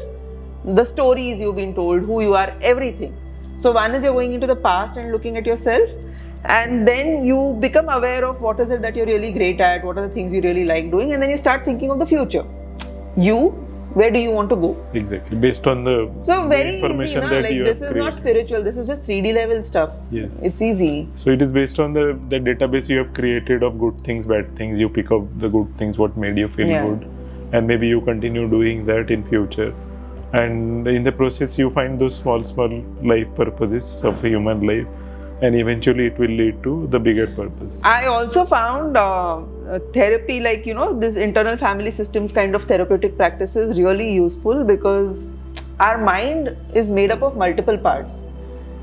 [0.63, 3.17] the stories you've been told, who you are, everything.
[3.63, 5.89] So one is you're going into the past and looking at yourself,
[6.45, 9.97] and then you become aware of what is it that you're really great at, what
[9.97, 12.43] are the things you really like doing, and then you start thinking of the future.
[13.15, 13.37] You,
[13.99, 14.71] where do you want to go?
[14.93, 15.37] Exactly.
[15.37, 17.29] Based on the, So the very easy, information na?
[17.29, 18.63] that like you this is not spiritual.
[18.63, 19.93] This is just 3D level stuff.
[20.11, 20.43] Yes.
[20.43, 21.07] It's easy.
[21.15, 24.53] So it is based on the, the database you have created of good things, bad
[24.57, 24.77] things.
[24.77, 26.85] You pick up the good things, what made you feel Yeah.
[26.85, 27.07] good,
[27.53, 29.73] and maybe you continue doing that in future.
[30.33, 34.87] And in the process, you find those small, small life purposes of human life,
[35.41, 37.77] and eventually it will lead to the bigger purpose.
[37.83, 39.37] I also found uh,
[39.69, 44.63] uh, therapy, like you know, this internal family systems kind of therapeutic practices really useful
[44.63, 45.27] because
[45.79, 48.21] our mind is made up of multiple parts.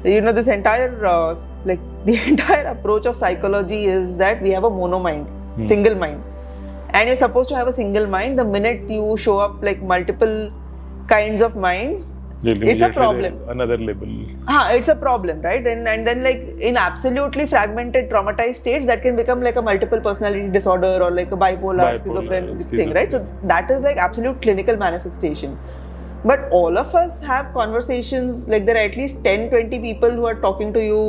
[0.05, 4.65] You know, this entire uh, like the entire approach of psychology is that we have
[4.65, 5.67] a mono mind, Hmm.
[5.67, 6.23] single mind,
[6.91, 8.39] and you're supposed to have a single mind.
[8.39, 10.53] The minute you show up like multiple
[11.15, 12.09] kinds of minds,
[12.73, 13.35] It's a problem.
[13.53, 14.13] Another level.
[14.53, 15.67] Ah, it's a problem, right?
[15.73, 20.01] And and then like in absolutely fragmented, traumatized states, that can become like a multiple
[20.07, 23.13] personality disorder or like a bipolar, Bipolar, schizophrenic schizo- thing, right?
[23.17, 23.21] So
[23.53, 25.59] that is like absolute clinical manifestation.
[26.31, 30.27] But all of us have conversations, like there are at least 10, 20 people who
[30.31, 31.05] are talking to you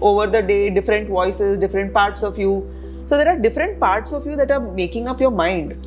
[0.00, 2.54] over the day, different voices, different parts of you.
[3.08, 5.85] So there are different parts of you that are making up your mind.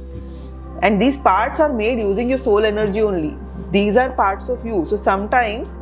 [0.81, 3.35] And these parts are made using your soul energy only.
[3.71, 4.85] These are parts of you.
[4.85, 5.75] So sometimes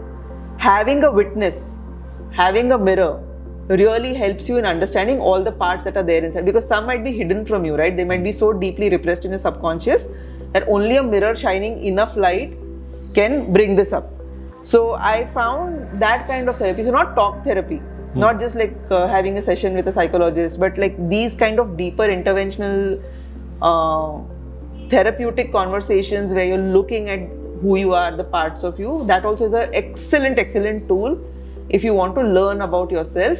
[0.57, 1.79] having a witness
[2.31, 3.23] having a mirror
[3.67, 6.45] really helps you in understanding all the parts that are there inside.
[6.45, 7.95] Because some might be hidden from you right?
[7.95, 10.07] They might be so deeply repressed in your subconscious
[10.53, 12.57] that only a mirror shining enough light
[13.13, 14.11] can bring this up.
[14.63, 16.83] So i found that kind of therapy.
[16.83, 17.81] So not talk therapy
[18.15, 21.77] not just like uh, having a session with a psychologist but like these kind of
[21.77, 23.01] deeper interventional
[23.61, 24.19] uh,
[24.89, 27.27] therapeutic conversations where you're looking at
[27.61, 31.19] who you are the parts of you that also is an excellent excellent tool
[31.69, 33.39] if you want to learn about yourself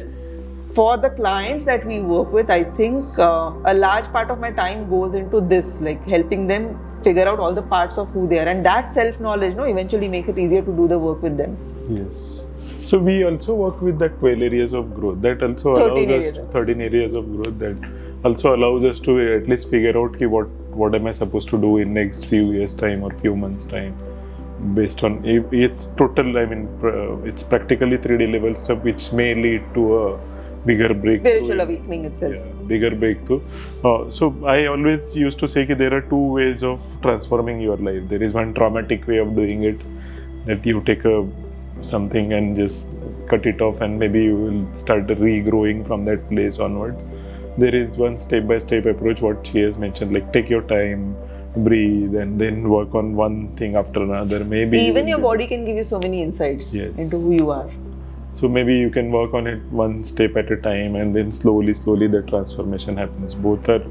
[0.74, 4.50] for the clients that we work with i think uh, a large part of my
[4.50, 6.68] time goes into this like helping them
[7.02, 10.08] figure out all the parts of who they are and that self knowledge no eventually
[10.08, 11.56] makes it easier to do the work with them
[11.88, 12.46] Yes.
[12.78, 15.20] So we also work with the 12 areas of growth.
[15.22, 16.38] That also 13 allows areas.
[16.38, 17.58] us 13 areas of growth.
[17.58, 17.76] That
[18.24, 20.48] also allows us to at least figure out ki what
[20.82, 23.96] what am I supposed to do in next few years time or few months time,
[24.74, 26.38] based on if it's total.
[26.38, 26.68] I mean,
[27.24, 30.20] it's practically 3D level stuff, which may lead to a
[30.66, 31.30] bigger breakthrough.
[31.30, 32.34] Spiritual awakening itself.
[32.34, 33.40] Yeah, bigger breakthrough.
[33.84, 37.76] Uh, so I always used to say that there are two ways of transforming your
[37.76, 38.08] life.
[38.08, 39.80] There is one traumatic way of doing it,
[40.46, 41.26] that you take a
[41.82, 42.96] something and just
[43.28, 47.04] cut it off, and maybe you will start regrowing from that place onwards.
[47.58, 49.20] There is one step-by-step approach.
[49.20, 51.16] What she has mentioned, like take your time,
[51.56, 54.44] breathe, and then work on one thing after another.
[54.44, 56.96] Maybe Even your body can give you so many insights Yes.
[57.04, 57.68] into who you are.
[58.34, 61.74] So maybe you can work on it one step at a time, and then slowly,
[61.74, 63.34] slowly the transformation happens.
[63.34, 63.82] Both are,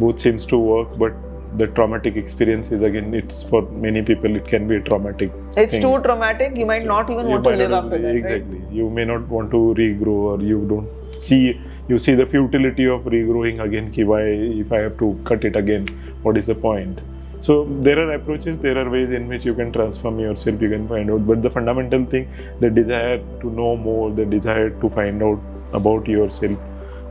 [0.00, 1.14] both seems to work, but
[1.58, 5.30] the traumatic experience is again, it's for many people it can be a traumatic.
[5.56, 5.82] It's thing.
[5.82, 6.56] too traumatic.
[6.56, 8.08] You might So not even want to live after that.
[8.08, 8.16] Right?
[8.16, 8.62] Exactly.
[8.72, 13.02] You may not want to regrow, or you don't see you see the futility of
[13.04, 13.90] regrowing again.
[13.92, 15.86] Ki why if I have to cut it again,
[16.22, 17.00] what is the point?
[17.40, 20.60] So there are approaches, there are ways in which you can transform yourself.
[20.60, 22.28] You can find out, but the fundamental thing,
[22.60, 25.40] the desire to know more, the desire to find out
[25.72, 26.58] about yourself,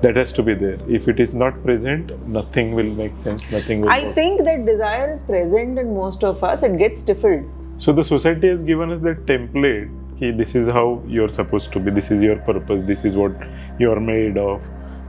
[0.02, 0.78] that has to be there.
[0.90, 3.50] If it is not present, nothing will make sense.
[3.52, 3.90] Nothing will.
[3.90, 4.16] I work.
[4.16, 6.64] think that desire is present in most of us.
[6.64, 7.46] It gets stifled.
[7.78, 9.90] So the society has given us that template.
[10.20, 11.92] Ki this is how you're supposed to be.
[11.92, 12.86] This is your purpose.
[12.88, 13.34] This is what
[13.80, 14.62] you are made of.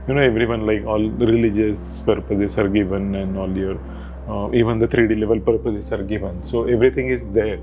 [0.07, 3.77] You know, everyone like all religious purposes are given, and all your
[4.29, 6.43] uh, even the 3D level purposes are given.
[6.43, 7.59] So everything is there.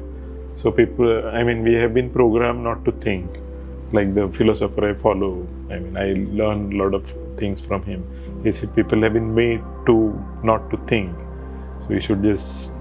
[0.54, 3.30] So people, I mean, we have been programmed not to think.
[3.92, 8.02] Like the philosopher I follow, I mean, I learn a lot of things from him.
[8.42, 9.96] He said people have been made to
[10.42, 11.14] not to think.
[11.80, 12.72] So we should just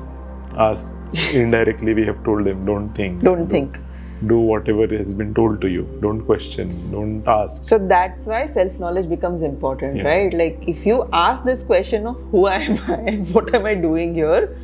[0.57, 0.93] ask
[1.33, 1.93] indirectly.
[1.93, 3.21] We have told them, don't think.
[3.23, 3.79] Don't Do- think.
[4.27, 5.87] Do whatever has been told to you.
[6.01, 6.91] Don't question.
[6.91, 7.63] Don't ask.
[7.63, 10.03] So that's why self knowledge becomes important, Yeah.
[10.03, 10.33] right?
[10.33, 14.13] Like if you ask this question of who am I and what am I doing
[14.13, 14.55] here,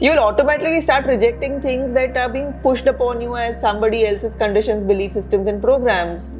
[0.00, 4.34] you will automatically start rejecting things that are being pushed upon you as somebody else's
[4.34, 6.32] conditions, belief systems, and programs.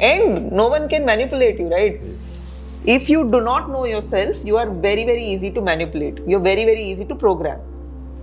[0.00, 2.00] And no one can manipulate you, right?
[2.02, 2.38] Yes.
[2.84, 6.18] If you do not know yourself, you are very, very easy to manipulate.
[6.26, 7.60] You're very, very easy to program.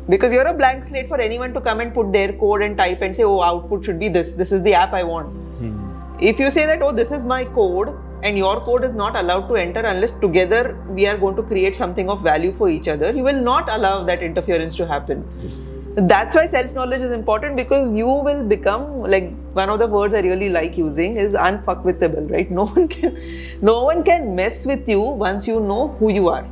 [0.09, 3.01] Because you're a blank slate for anyone to come and put their code and type
[3.01, 4.33] and say, oh, output should be this.
[4.33, 5.29] This is the app I want.
[5.57, 5.77] Hmm.
[6.19, 9.47] If you say that, oh, this is my code, and your code is not allowed
[9.47, 13.11] to enter unless together we are going to create something of value for each other,
[13.11, 15.25] you will not allow that interference to happen.
[15.41, 15.67] Yes.
[15.95, 20.13] That's why self knowledge is important because you will become like one of the words
[20.13, 22.49] I really like using is unfuckwithable, right?
[22.61, 23.17] No one can,
[23.61, 26.47] no one can mess with you once you know who you are.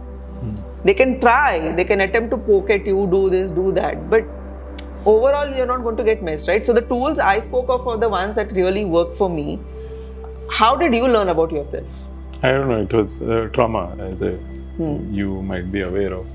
[0.84, 4.24] They can try, they can attempt to poke at you, do this, do that, but
[5.06, 6.66] overall you're not going to get messed, right?
[6.66, 9.60] So the tools I spoke of are the ones that really work for me.
[10.50, 11.86] How did you learn about yourself?
[12.44, 12.82] I don't know.
[12.82, 14.40] It was uh, trauma, as a,
[14.80, 15.14] Hmm.
[15.14, 16.26] you might be aware of.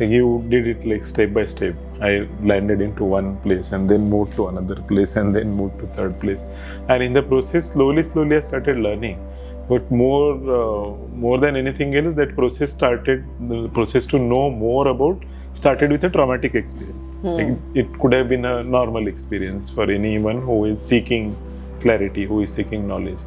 [0.00, 1.76] Like you did it like step by step.
[2.02, 5.86] I landed into one place and then moved to another place and then moved to
[5.98, 6.42] third place.
[6.88, 9.24] And in the process, slowly, slowly, I started learning.
[9.68, 13.24] But more, uh, more than anything else, that process started.
[13.48, 15.22] The process to know more about
[15.54, 17.00] started with a traumatic experience.
[17.22, 21.36] Like, it could have been a normal experience for anyone who is seeking
[21.80, 23.18] clarity, who is seeking knowledge.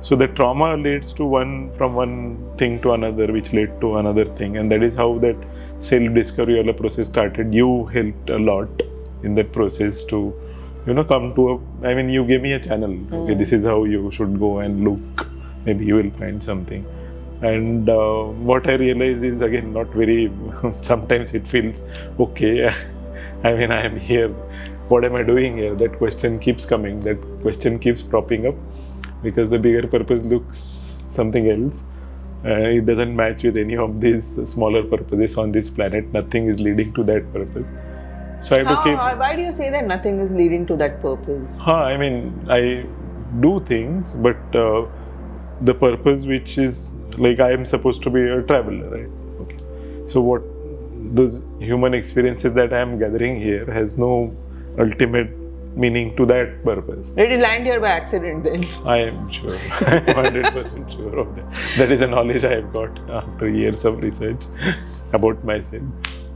[0.00, 4.26] So the trauma leads to one from one thing to another, which led to another
[4.34, 5.36] thing, and that is how that
[5.80, 7.54] self-discovery or the process started.
[7.54, 8.68] You helped a lot
[9.22, 10.34] in that process to,
[10.86, 11.86] you know, come to a.
[11.86, 12.94] I mean, you gave me a channel.
[13.12, 15.26] Okay, this is how you should go and look.
[15.68, 16.84] Maybe you will find something.
[17.42, 20.32] And uh, what I realize is again not very.
[20.72, 21.82] sometimes it feels
[22.18, 22.72] okay.
[23.44, 24.30] I mean, I am here.
[24.92, 25.74] What am I doing here?
[25.74, 27.00] That question keeps coming.
[27.00, 28.54] That question keeps propping up
[29.22, 30.58] because the bigger purpose looks
[31.18, 31.82] something else.
[32.44, 36.12] Uh, it doesn't match with any of these smaller purposes on this planet.
[36.12, 37.72] Nothing is leading to that purpose.
[38.40, 38.98] So I have to keep.
[39.22, 41.56] why do you say that nothing is leading to that purpose?
[41.58, 42.86] Huh, I mean, I
[43.40, 44.86] do things, but uh,
[45.62, 49.10] the purpose, which is like I am supposed to be a traveler, right?
[49.40, 49.56] Okay.
[50.08, 50.42] So what
[51.14, 54.36] those human experiences that I am gathering here has no
[54.78, 55.30] ultimate
[55.76, 57.10] meaning to that purpose.
[57.10, 58.64] Did you land here by accident then?
[58.84, 59.54] I am sure.
[59.86, 61.44] I am hundred percent sure of that.
[61.78, 64.44] That is a knowledge I have got after years of research
[65.12, 65.82] about myself.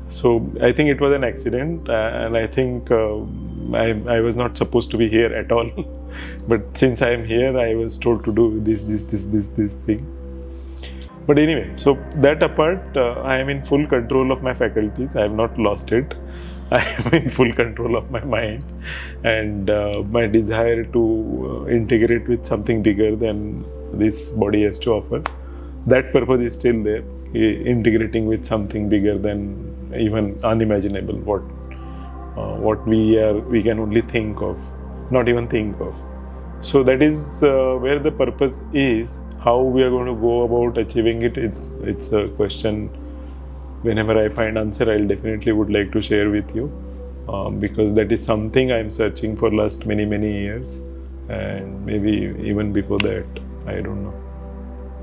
[0.08, 3.20] So I think it was an accident, uh, and I think uh,
[3.74, 5.70] I, I was not supposed to be here at all.
[6.48, 9.74] But since I am here, I was told to do this, this, this, this, this
[9.76, 10.06] thing.
[11.26, 15.14] But anyway, so that apart, uh, I am in full control of my faculties.
[15.14, 16.14] I have not lost it.
[16.72, 18.64] I am in full control of my mind,
[19.24, 24.92] and uh, my desire to uh, integrate with something bigger than this body has to
[24.92, 25.22] offer.
[25.86, 27.04] That purpose is still there.
[27.34, 31.18] Integrating with something bigger than even unimaginable.
[31.18, 31.42] What
[32.36, 34.58] uh, what we are we can only think of,
[35.10, 36.02] not even think of.
[36.62, 39.20] So that is uh, where the purpose is.
[39.40, 42.88] How we are going to go about achieving it, it's it's a question.
[43.82, 46.70] Whenever I find answer, I'll definitely would like to share with you
[47.28, 50.80] um, because that is something I'm searching for last many many years,
[51.28, 52.12] and maybe
[52.52, 53.26] even before that.
[53.66, 54.14] I don't know.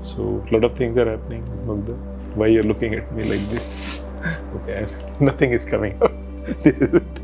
[0.02, 1.44] So a lot of things are happening.
[1.66, 1.96] Mugdha.
[2.34, 4.02] Why you're looking at me like this?
[4.56, 4.86] okay,
[5.20, 6.12] nothing is coming out.
[6.46, 7.20] this is it.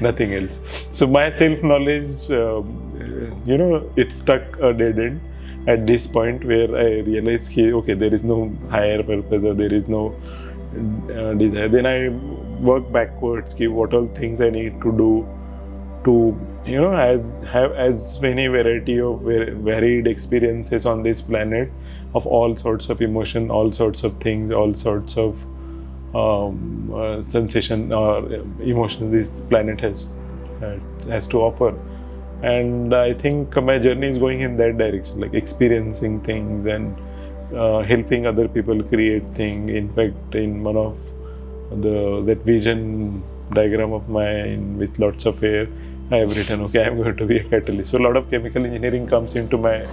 [0.00, 0.88] nothing else.
[0.92, 2.91] So my self-knowledge, um,
[3.44, 5.20] you know, it stuck a dead end
[5.68, 9.72] at this point where I realized, okay, okay there is no higher purpose or there
[9.72, 10.14] is no
[11.14, 11.68] uh, desire.
[11.68, 12.08] Then I
[12.62, 13.54] work backwards.
[13.54, 15.26] Okay, what all things I need to do
[16.04, 21.70] to you know as, have as many variety of varied experiences on this planet
[22.14, 25.46] of all sorts of emotion all sorts of things all sorts of
[26.14, 30.08] um, uh, sensation or emotions this planet has
[30.62, 30.76] uh,
[31.08, 31.74] has to offer
[32.42, 36.96] and i think my journey is going in that direction like experiencing things and
[37.54, 40.96] uh, helping other people create things in fact in one of
[41.82, 43.22] the that vision
[43.52, 45.66] diagram of mine with lots of air
[46.12, 47.92] I have written, okay, I'm going to be a catalyst.
[47.92, 49.86] So a lot of chemical engineering comes into my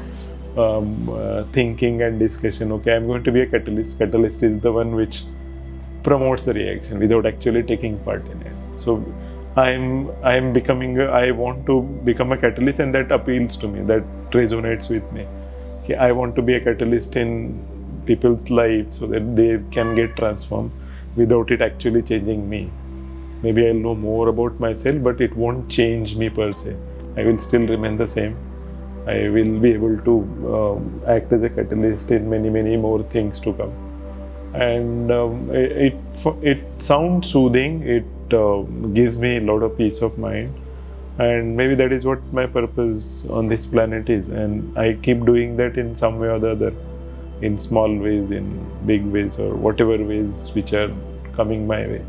[0.58, 2.74] um, uh, thinking and discussion.
[2.74, 3.98] Okay, I'm going to be a catalyst.
[3.98, 5.24] Catalyst is the one which
[6.04, 8.54] promotes the reaction without actually taking part in it.
[8.74, 8.98] So
[9.62, 11.00] I'm I'm becoming.
[11.00, 13.82] A, I want to become a catalyst, and that appeals to me.
[13.94, 15.26] That resonates with me.
[16.08, 17.32] I want to be a catalyst in
[18.06, 20.72] people's lives so that they can get transformed
[21.16, 22.70] without it actually changing me
[23.42, 26.76] maybe I'll know more about myself, but it won't change me per se.
[27.18, 28.38] I will still remain the same.
[29.08, 30.16] I will be able to
[30.56, 33.74] um, act as a catalyst in many, many more things to come.
[34.54, 37.82] And um, it, it it sounds soothing.
[37.84, 38.62] It Uh,
[38.94, 40.54] gives me a lot of peace of mind,
[41.18, 44.30] and maybe that is what my purpose on this planet is.
[44.30, 46.74] And I keep doing that in some way or the other,
[47.42, 48.46] in small ways, in
[48.86, 50.92] big ways, or whatever ways which are
[51.34, 52.06] coming my way.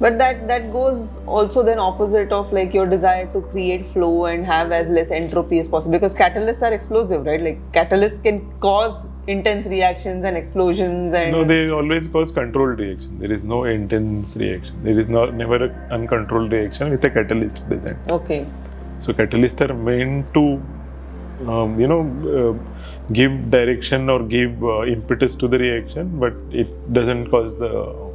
[0.00, 4.44] But that that goes also then opposite of like your desire to create flow and
[4.44, 7.40] have as less entropy as possible because catalysts are explosive, right?
[7.40, 13.18] Like catalysts can cause intense reactions and explosions and No, they always cause controlled reaction.
[13.18, 14.82] There is no intense reaction.
[14.84, 17.98] There is not never an uncontrolled reaction with a catalyst present.
[18.10, 18.46] okay.
[19.00, 20.62] So catalysts are meant to,
[21.50, 22.02] um, you know,
[22.36, 27.70] uh, give direction or give uh, impetus to the reaction, but it doesn't cause the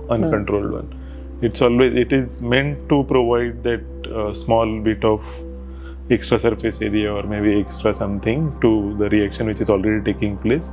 [0.09, 0.95] uncontrolled one.
[1.41, 5.43] It's always it is meant to provide that uh, small bit of
[6.09, 10.71] extra surface area or maybe extra something to the reaction which is already taking place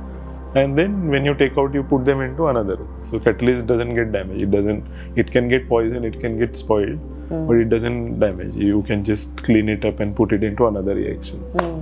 [0.55, 4.11] and then when you take out you put them into another so catalyst doesn't get
[4.11, 4.85] damaged it doesn't
[5.15, 7.45] it can get poison it can get spoiled Mm.
[7.45, 10.95] but it doesn't damage you can just clean it up and put it into another
[10.95, 11.81] reaction Mm.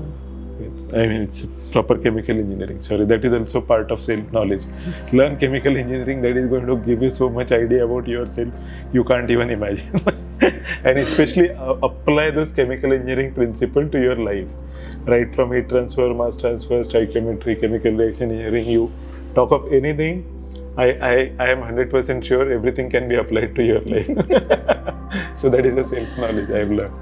[0.96, 2.80] I mean, it's proper chemical engineering.
[2.80, 4.64] Sorry, that is also part of self knowledge.
[5.14, 8.54] Learn chemical engineering, that is going to give you so much idea about yourself
[8.94, 10.02] you can't even imagine.
[10.86, 14.54] and especially uh, apply those chemical engineering principle to your life.
[15.06, 18.92] Right from heat transfer, mass transfer, stoichiometry, chemical reaction engineering, you
[19.34, 20.24] talk of anything.
[20.78, 24.08] I, I, I am 100% sure everything can be applied to your life.
[25.36, 26.94] so that is the self knowledge I've learned.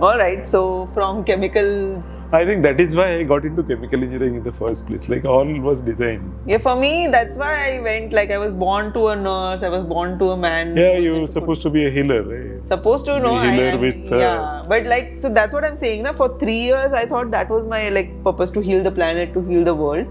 [0.00, 0.46] All right.
[0.46, 4.52] So from chemicals, I think that is why I got into chemical engineering in the
[4.52, 5.08] first place.
[5.08, 6.34] Like all was design.
[6.46, 6.58] yeah.
[6.58, 8.12] For me, that's why I went.
[8.12, 9.62] Like I was born to a nurse.
[9.62, 10.76] I was born to a man.
[10.76, 12.52] Yeah, you're supposed to be a healer, right?
[12.64, 16.02] supposed to know healer am, with, uh, yeah but like so that's what i'm saying
[16.02, 19.32] now for three years i thought that was my like purpose to heal the planet
[19.34, 20.06] to heal the world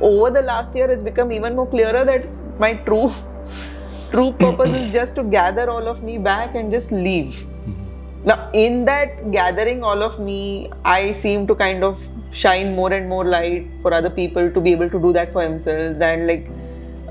[0.00, 2.26] over the last year it's become even more clearer that
[2.58, 3.10] my true
[4.10, 7.46] true purpose is just to gather all of me back and just leave.
[8.24, 13.08] Now in that gathering all of me i seem to kind of shine more and
[13.08, 16.50] more light for other people to be able to do that for themselves and like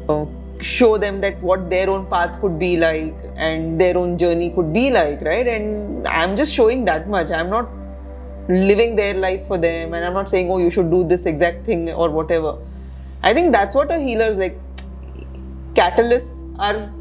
[0.09, 0.25] uh,
[0.61, 4.73] show them that what their own path could be like and their own journey could
[4.73, 5.47] be like right?
[5.47, 7.31] And i'm just showing that much.
[7.31, 7.69] I'm not
[8.49, 11.65] living their life for them and i'm not saying oh you should do this exact
[11.65, 12.57] thing or whatever.
[13.23, 14.59] I think that's what a healer's like
[15.79, 16.91] catalysts are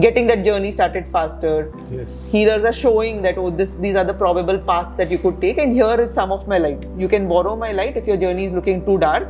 [0.00, 1.70] getting that journey started faster.
[1.90, 2.30] Yes.
[2.32, 5.58] healers are showing that oh this these are the probable paths that you could take
[5.58, 6.86] and here is some of my light.
[6.96, 9.28] You can borrow my light if your journey is looking too dark.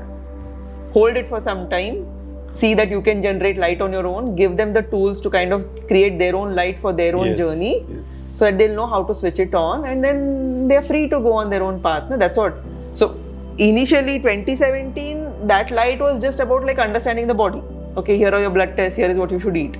[0.92, 2.06] Hold it for some time.
[2.50, 4.36] See that you can generate light on your own.
[4.36, 7.38] Give them the tools to kind of create their own light for their own Yes,
[7.38, 8.36] journey yes.
[8.38, 11.32] so that they'll know how to switch it on and then they're free to go
[11.32, 12.10] on their own path.
[12.10, 12.16] No?
[12.18, 12.54] that's what.
[12.94, 13.18] So
[13.58, 17.62] initially 2017 that light was just about like understanding the body
[17.96, 19.76] okay here are your blood tests here is what you should eat.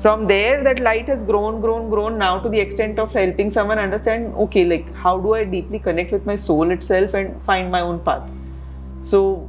[0.00, 3.78] From there that light has grown grown grown now to the extent of helping someone
[3.78, 7.80] understand okay like how do i deeply connect with my soul itself and find my
[7.80, 8.30] own path?
[9.00, 9.48] So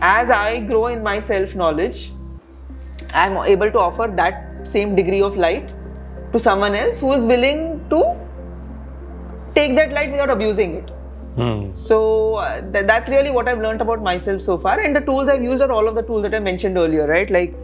[0.00, 2.12] as i grow in my self knowledge
[3.14, 5.70] i'm able to offer that same degree of light
[6.32, 8.02] to someone else who is willing to
[9.54, 10.90] take that light without abusing it
[11.36, 11.70] Hmm.
[11.74, 14.80] so uh, th- that's really what I've learned about myself so far.
[14.80, 17.30] And the tools I've used are all of the tools that I mentioned earlier, right?
[17.30, 17.54] Like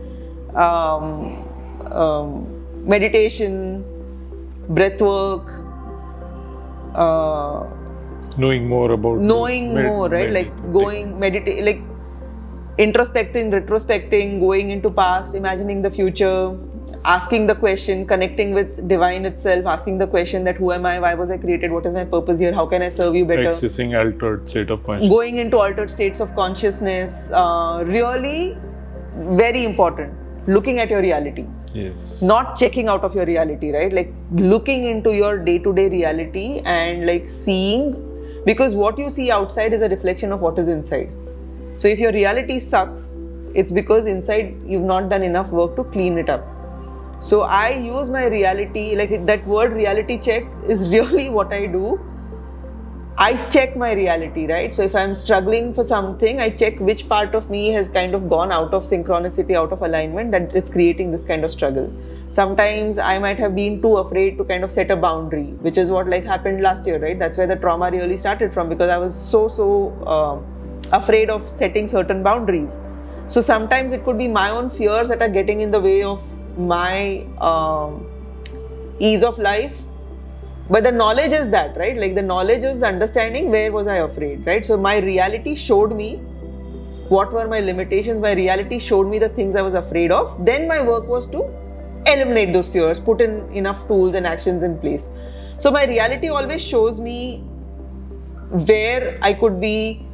[0.54, 1.42] um,
[1.90, 3.82] um, meditation,
[4.68, 5.50] breath work,
[6.94, 7.64] uh,
[8.36, 10.30] Knowing more about knowing med- more, right?
[10.30, 11.80] med- Like going meditate, like
[12.78, 16.56] introspecting, retrospecting, going into past, imagining the future,
[17.05, 21.14] asking the question, connecting with divine itself, asking the question that who am I, why
[21.14, 23.44] was I created, what is my purpose here, how can I serve you better?
[23.44, 25.11] Accessing altered state of consciousness.
[25.11, 28.57] going into altered states of consciousness uh, really
[29.16, 30.14] very important.
[30.46, 31.46] Looking at your reality.
[31.74, 32.20] Yes.
[32.20, 33.90] not checking out of your reality right?
[33.90, 39.30] Like looking into your day to day reality and like seeing because what you see
[39.30, 41.11] outside is a reflection of what is inside.
[41.78, 43.16] So if your reality sucks
[43.55, 46.46] it's because inside you've not done enough work to clean it up
[47.30, 51.98] so i use my reality like that word reality check is really what i do
[53.18, 54.74] I check my reality, right?
[54.74, 58.28] So if I'm struggling for something, I check which part of me has kind of
[58.28, 61.92] gone out of synchronicity, out of alignment, that it's creating this kind of struggle.
[62.30, 65.90] Sometimes I might have been too afraid to kind of set a boundary, which is
[65.90, 67.18] what like happened last year, right?
[67.18, 69.68] That's where the trauma really started from because I was so so
[70.06, 70.44] um
[70.92, 72.76] afraid of setting certain boundaries.
[73.28, 76.22] So sometimes it could be my own fears that are getting in the way of
[76.57, 78.07] my um,
[78.98, 79.76] ease of life.
[80.70, 81.96] But the knowledge is that right?
[81.96, 84.64] Like the knowledge is understanding where was i afraid right?
[84.64, 86.16] So my reality showed me
[87.09, 88.20] what were my limitations.
[88.20, 90.44] My reality showed me the things i was afraid of.
[90.44, 91.42] Then my work was to
[92.07, 95.09] eliminate those fears put in enough tools and actions in place.
[95.59, 97.44] So my reality always shows me
[98.50, 100.07] where i could be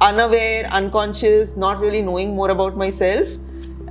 [0.00, 3.28] unaware unconscious not really knowing more about myself.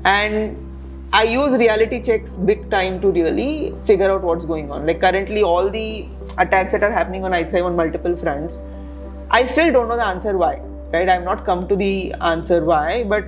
[0.05, 0.68] And
[1.11, 4.85] I use reality checks big time to really figure out what's going on.
[4.85, 6.07] Like currently, all the
[6.37, 8.59] attacks that are happening on iThrive on multiple fronts,
[9.31, 10.61] I still don't know the answer why.
[10.93, 11.09] Right?
[11.09, 13.25] I've not come to the answer why, but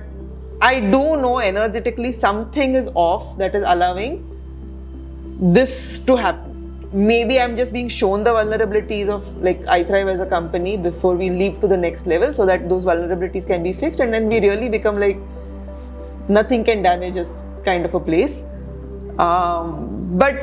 [0.60, 4.28] I do know energetically something is off that is allowing
[5.40, 6.88] this to happen.
[6.92, 11.30] Maybe I'm just being shown the vulnerabilities of like iThrive as a company before we
[11.30, 14.40] leap to the next level so that those vulnerabilities can be fixed and then we
[14.40, 15.18] really become like
[16.28, 18.42] nothing can damage us kind of a place.
[19.18, 20.34] Um, but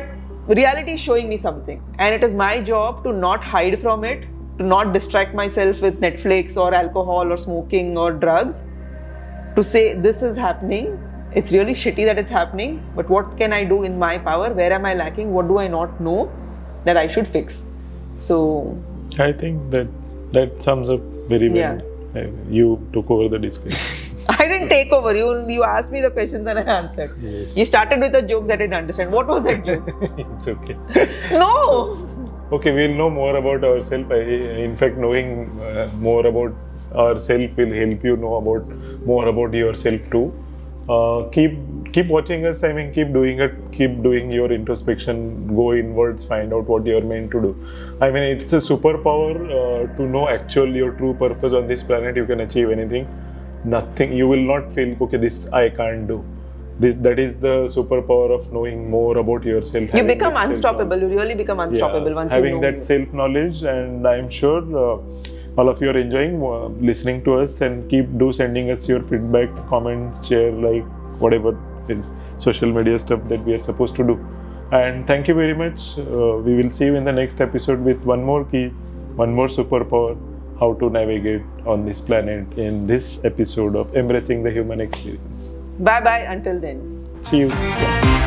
[0.47, 4.25] reality is showing me something, and it is my job to not hide from it,
[4.57, 8.63] to not distract myself with Netflix or alcohol or smoking or drugs,
[9.55, 10.99] to say this is happening.
[11.35, 14.51] It's really shitty that it's happening, but what can I do in my power?
[14.53, 15.31] Where am I lacking?
[15.33, 16.31] What do I not know
[16.85, 17.63] that I should fix?
[18.15, 18.77] So,
[19.19, 19.87] I think that
[20.31, 21.57] that sums up very well.
[21.57, 22.21] Yeah.
[22.21, 24.08] Uh, You took over the discussion.
[24.29, 25.15] I didn't take over.
[25.15, 27.15] You you asked me the questions and I answered.
[27.21, 27.57] Yes.
[27.57, 29.11] You started with a joke that I didn't understand.
[29.11, 29.89] What was that joke?
[30.17, 30.77] it's okay.
[31.31, 32.05] no.
[32.51, 34.09] Okay, we'll know more about ourselves.
[34.09, 35.27] In fact, knowing
[35.61, 36.51] uh, more about
[36.95, 38.67] ourselves will help you know about
[39.05, 40.33] more about yourself too.
[40.89, 41.59] Uh, keep
[41.93, 42.63] keep watching us.
[42.63, 43.53] I mean, keep doing it.
[43.71, 45.21] Keep doing your introspection.
[45.55, 46.25] Go inwards.
[46.25, 47.51] Find out what you're meant to do.
[48.01, 52.15] I mean, it's a superpower uh, to know actual your true purpose on this planet.
[52.15, 53.07] You can achieve anything.
[53.63, 54.13] Nothing.
[54.13, 55.17] You will not feel okay.
[55.17, 56.23] This I can't do.
[56.79, 59.93] That is the superpower of knowing more about yourself.
[59.93, 60.97] You become unstoppable.
[60.97, 62.71] You really become unstoppable once having you know.
[62.71, 67.35] that self knowledge and i'm sure uh, all of you are enjoying uh, listening to
[67.39, 70.85] us and keep do sending us your feedback comments share like
[71.25, 71.57] whatever
[72.37, 74.15] social media stuff that we are supposed to do
[74.71, 78.11] and thank you very much uh, we will see you in the next episode with
[78.15, 78.67] one more key
[79.23, 80.17] one more superpower
[80.59, 85.53] how to navigate on this planet in this episode of embracing the human experience.
[85.79, 86.85] Bye bye until then.
[87.23, 88.18] see you